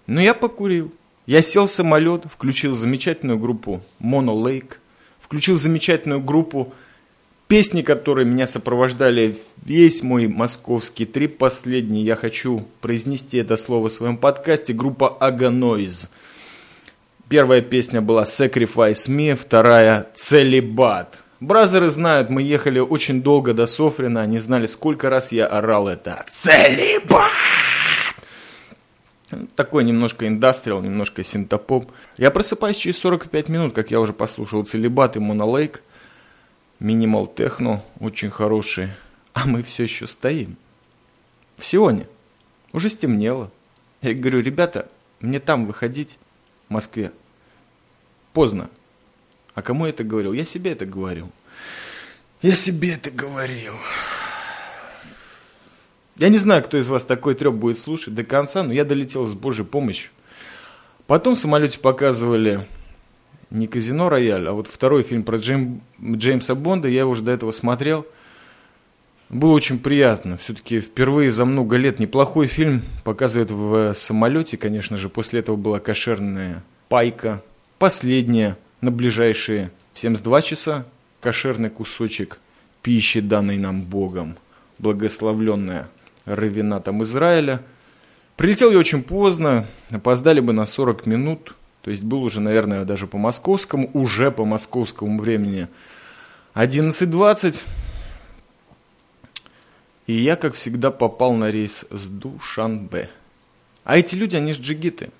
Но 0.06 0.20
я 0.20 0.34
покурил. 0.34 0.92
Я 1.28 1.42
сел 1.42 1.66
в 1.66 1.70
самолет, 1.70 2.22
включил 2.24 2.74
замечательную 2.74 3.38
группу 3.38 3.82
Mono 4.00 4.34
Lake, 4.34 4.76
включил 5.20 5.58
замечательную 5.58 6.22
группу 6.22 6.72
песни, 7.48 7.82
которые 7.82 8.24
меня 8.24 8.46
сопровождали 8.46 9.36
весь 9.62 10.02
мой 10.02 10.26
московский 10.26 11.04
трип 11.04 11.36
последний. 11.36 12.02
Я 12.02 12.16
хочу 12.16 12.66
произнести 12.80 13.36
это 13.36 13.58
слово 13.58 13.90
в 13.90 13.92
своем 13.92 14.16
подкасте. 14.16 14.72
Группа 14.72 15.18
Aganoise. 15.20 16.06
Первая 17.28 17.60
песня 17.60 18.00
была 18.00 18.22
Sacrifice 18.22 19.10
Me, 19.10 19.36
вторая 19.36 20.06
Целебат. 20.14 21.18
Бразеры 21.40 21.90
знают, 21.90 22.30
мы 22.30 22.40
ехали 22.40 22.78
очень 22.78 23.20
долго 23.20 23.52
до 23.52 23.66
Софрина, 23.66 24.22
они 24.22 24.38
знали, 24.38 24.64
сколько 24.64 25.10
раз 25.10 25.30
я 25.30 25.46
орал 25.46 25.88
это 25.88 26.24
Целебат! 26.30 27.47
Такой 29.56 29.84
немножко 29.84 30.26
индастриал, 30.26 30.80
немножко 30.80 31.22
синтопоп. 31.22 31.92
Я 32.16 32.30
просыпаюсь 32.30 32.76
через 32.76 32.98
45 32.98 33.48
минут, 33.48 33.74
как 33.74 33.90
я 33.90 34.00
уже 34.00 34.12
послушал 34.12 34.64
Целебат 34.64 35.16
и 35.16 35.18
Монолейк. 35.18 35.82
Минимал 36.80 37.26
техно, 37.26 37.82
очень 38.00 38.30
хороший. 38.30 38.90
А 39.34 39.46
мы 39.46 39.62
все 39.62 39.82
еще 39.82 40.06
стоим. 40.06 40.56
В 41.56 41.64
Сионе. 41.64 42.06
Уже 42.72 42.88
стемнело. 42.88 43.50
Я 44.00 44.14
говорю, 44.14 44.40
ребята, 44.40 44.88
мне 45.20 45.40
там 45.40 45.66
выходить, 45.66 46.18
в 46.68 46.72
Москве. 46.72 47.12
Поздно. 48.32 48.70
А 49.54 49.62
кому 49.62 49.86
я 49.86 49.90
это 49.90 50.04
говорил? 50.04 50.32
Я 50.32 50.44
себе 50.44 50.72
это 50.72 50.86
говорил. 50.86 51.30
Я 52.40 52.54
себе 52.54 52.94
это 52.94 53.10
говорил. 53.10 53.74
Я 56.18 56.30
не 56.30 56.38
знаю, 56.38 56.64
кто 56.64 56.76
из 56.76 56.88
вас 56.88 57.04
такой 57.04 57.36
треп 57.36 57.54
будет 57.54 57.78
слушать 57.78 58.14
до 58.14 58.24
конца, 58.24 58.64
но 58.64 58.72
я 58.72 58.84
долетел 58.84 59.24
с 59.26 59.34
Божьей 59.34 59.64
помощью. 59.64 60.10
Потом 61.06 61.36
в 61.36 61.38
самолете 61.38 61.78
показывали 61.78 62.66
не 63.50 63.68
казино 63.68 64.08
Рояль, 64.08 64.48
а 64.48 64.52
вот 64.52 64.66
второй 64.66 65.04
фильм 65.04 65.22
про 65.22 65.38
Джейм, 65.38 65.80
Джеймса 66.02 66.56
Бонда. 66.56 66.88
Я 66.88 67.00
его 67.00 67.12
уже 67.12 67.22
до 67.22 67.30
этого 67.30 67.52
смотрел. 67.52 68.04
Было 69.28 69.52
очень 69.52 69.78
приятно. 69.78 70.36
Все-таки 70.38 70.80
впервые 70.80 71.30
за 71.30 71.44
много 71.44 71.76
лет 71.76 72.00
неплохой 72.00 72.48
фильм 72.48 72.82
показывает 73.04 73.52
в 73.52 73.94
самолете. 73.94 74.56
Конечно 74.56 74.96
же, 74.96 75.08
после 75.08 75.38
этого 75.40 75.54
была 75.54 75.78
кошерная 75.78 76.64
пайка. 76.88 77.42
Последняя 77.78 78.58
на 78.80 78.90
ближайшие 78.90 79.70
72 79.94 80.42
часа. 80.42 80.86
Кошерный 81.20 81.70
кусочек 81.70 82.38
пищи, 82.82 83.20
данной 83.20 83.56
нам 83.56 83.82
Богом. 83.82 84.36
Благословленная 84.78 85.88
равенатом 86.28 87.02
Израиля. 87.02 87.62
Прилетел 88.36 88.70
я 88.70 88.78
очень 88.78 89.02
поздно, 89.02 89.66
опоздали 89.90 90.40
бы 90.40 90.52
на 90.52 90.66
40 90.66 91.06
минут, 91.06 91.54
то 91.82 91.90
есть 91.90 92.04
был 92.04 92.22
уже, 92.22 92.40
наверное, 92.40 92.84
даже 92.84 93.06
по 93.06 93.18
московскому, 93.18 93.90
уже 93.94 94.30
по 94.30 94.44
московскому 94.44 95.18
времени 95.18 95.68
11.20. 96.54 97.64
И 100.06 100.12
я, 100.12 100.36
как 100.36 100.54
всегда, 100.54 100.90
попал 100.90 101.34
на 101.34 101.50
рейс 101.50 101.84
с 101.90 102.06
Душанбе. 102.06 103.10
А 103.84 103.98
эти 103.98 104.14
люди, 104.14 104.36
они 104.36 104.52
же 104.52 104.62
джигиты. 104.62 105.10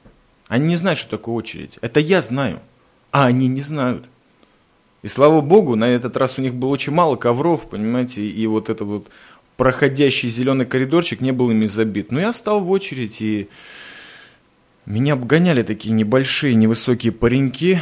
Они 0.49 0.69
не 0.69 0.77
знают, 0.77 0.99
что 0.99 1.11
такое 1.11 1.35
очередь. 1.35 1.79
Это 1.83 2.01
я 2.01 2.23
знаю, 2.23 2.61
а 3.13 3.27
они 3.27 3.49
не 3.49 3.61
знают. 3.61 4.07
И 5.03 5.09
слава 5.09 5.41
богу, 5.41 5.77
на 5.77 5.85
этот 5.85 6.17
раз 6.17 6.39
у 6.39 6.43
них 6.43 6.55
было 6.55 6.71
очень 6.71 6.93
мало 6.93 7.17
ковров, 7.17 7.69
понимаете, 7.69 8.23
и 8.23 8.47
вот 8.47 8.69
этот 8.69 8.87
вот 8.87 9.09
проходящий 9.59 10.29
зеленый 10.29 10.65
коридорчик 10.65 11.21
не 11.21 11.33
был 11.33 11.51
ими 11.51 11.67
забит. 11.67 12.13
Но 12.13 12.21
я 12.21 12.33
встал 12.33 12.61
в 12.61 12.71
очередь, 12.71 13.21
и 13.21 13.49
меня 14.87 15.15
обгоняли 15.15 15.63
такие 15.63 15.91
небольшие, 15.91 16.55
невысокие 16.55 17.13
пареньки 17.13 17.81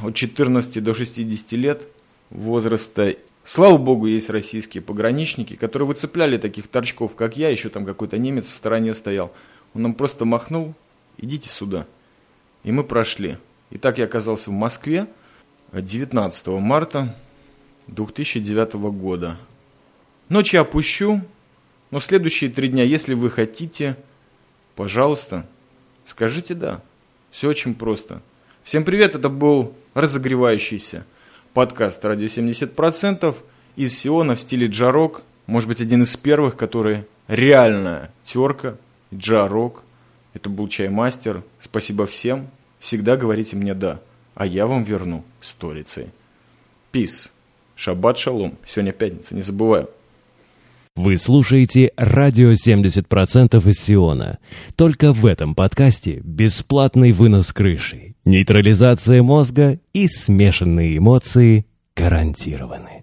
от 0.00 0.14
14 0.14 0.82
до 0.82 0.94
60 0.94 1.52
лет 1.52 1.82
возраста. 2.30 3.16
Слава 3.42 3.76
богу, 3.76 4.06
есть 4.06 4.30
российские 4.30 4.82
пограничники, 4.82 5.56
которые 5.56 5.88
выцепляли 5.88 6.38
таких 6.38 6.68
торчков, 6.68 7.16
как 7.16 7.36
я, 7.36 7.48
еще 7.48 7.70
там 7.70 7.84
какой-то 7.84 8.16
немец 8.16 8.48
в 8.48 8.54
стороне 8.54 8.94
стоял. 8.94 9.32
Он 9.74 9.82
нам 9.82 9.94
просто 9.94 10.24
махнул, 10.24 10.74
идите 11.18 11.50
сюда. 11.50 11.86
И 12.62 12.70
мы 12.70 12.84
прошли. 12.84 13.38
И 13.70 13.78
так 13.78 13.98
я 13.98 14.04
оказался 14.04 14.50
в 14.50 14.54
Москве 14.54 15.08
19 15.72 16.46
марта 16.48 17.16
2009 17.88 18.74
года. 18.92 19.38
Ночь 20.30 20.54
я 20.54 20.60
опущу, 20.60 21.22
но 21.90 21.98
следующие 21.98 22.50
три 22.50 22.68
дня, 22.68 22.84
если 22.84 23.14
вы 23.14 23.30
хотите, 23.30 23.96
пожалуйста, 24.76 25.44
скажите 26.04 26.54
«да». 26.54 26.82
Все 27.32 27.48
очень 27.48 27.74
просто. 27.74 28.22
Всем 28.62 28.84
привет, 28.84 29.16
это 29.16 29.28
был 29.28 29.74
разогревающийся 29.92 31.04
подкаст 31.52 32.04
«Радио 32.04 32.26
70%» 32.26 33.34
из 33.74 33.98
Сиона 33.98 34.36
в 34.36 34.40
стиле 34.40 34.68
джарок. 34.68 35.22
Может 35.46 35.68
быть, 35.68 35.80
один 35.80 36.02
из 36.04 36.16
первых, 36.16 36.56
который 36.56 37.06
реальная 37.26 38.12
терка, 38.22 38.76
джарок. 39.12 39.82
Это 40.32 40.48
был 40.48 40.68
чаймастер. 40.68 41.42
Спасибо 41.58 42.06
всем. 42.06 42.48
Всегда 42.78 43.16
говорите 43.16 43.56
мне 43.56 43.74
«да», 43.74 43.98
а 44.36 44.46
я 44.46 44.68
вам 44.68 44.84
верну 44.84 45.24
сторицей. 45.40 46.10
Пис. 46.92 47.32
Шаббат 47.74 48.16
шалом. 48.16 48.58
Сегодня 48.64 48.92
пятница, 48.92 49.34
не 49.34 49.42
забываю. 49.42 49.90
Вы 50.96 51.16
слушаете 51.16 51.92
«Радио 51.96 52.52
70% 52.52 53.68
из 53.68 53.76
Сиона». 53.76 54.38
Только 54.76 55.12
в 55.12 55.24
этом 55.24 55.54
подкасте 55.54 56.20
бесплатный 56.24 57.12
вынос 57.12 57.52
крыши, 57.52 58.16
нейтрализация 58.24 59.22
мозга 59.22 59.78
и 59.92 60.08
смешанные 60.08 60.98
эмоции 60.98 61.66
гарантированы. 61.94 62.99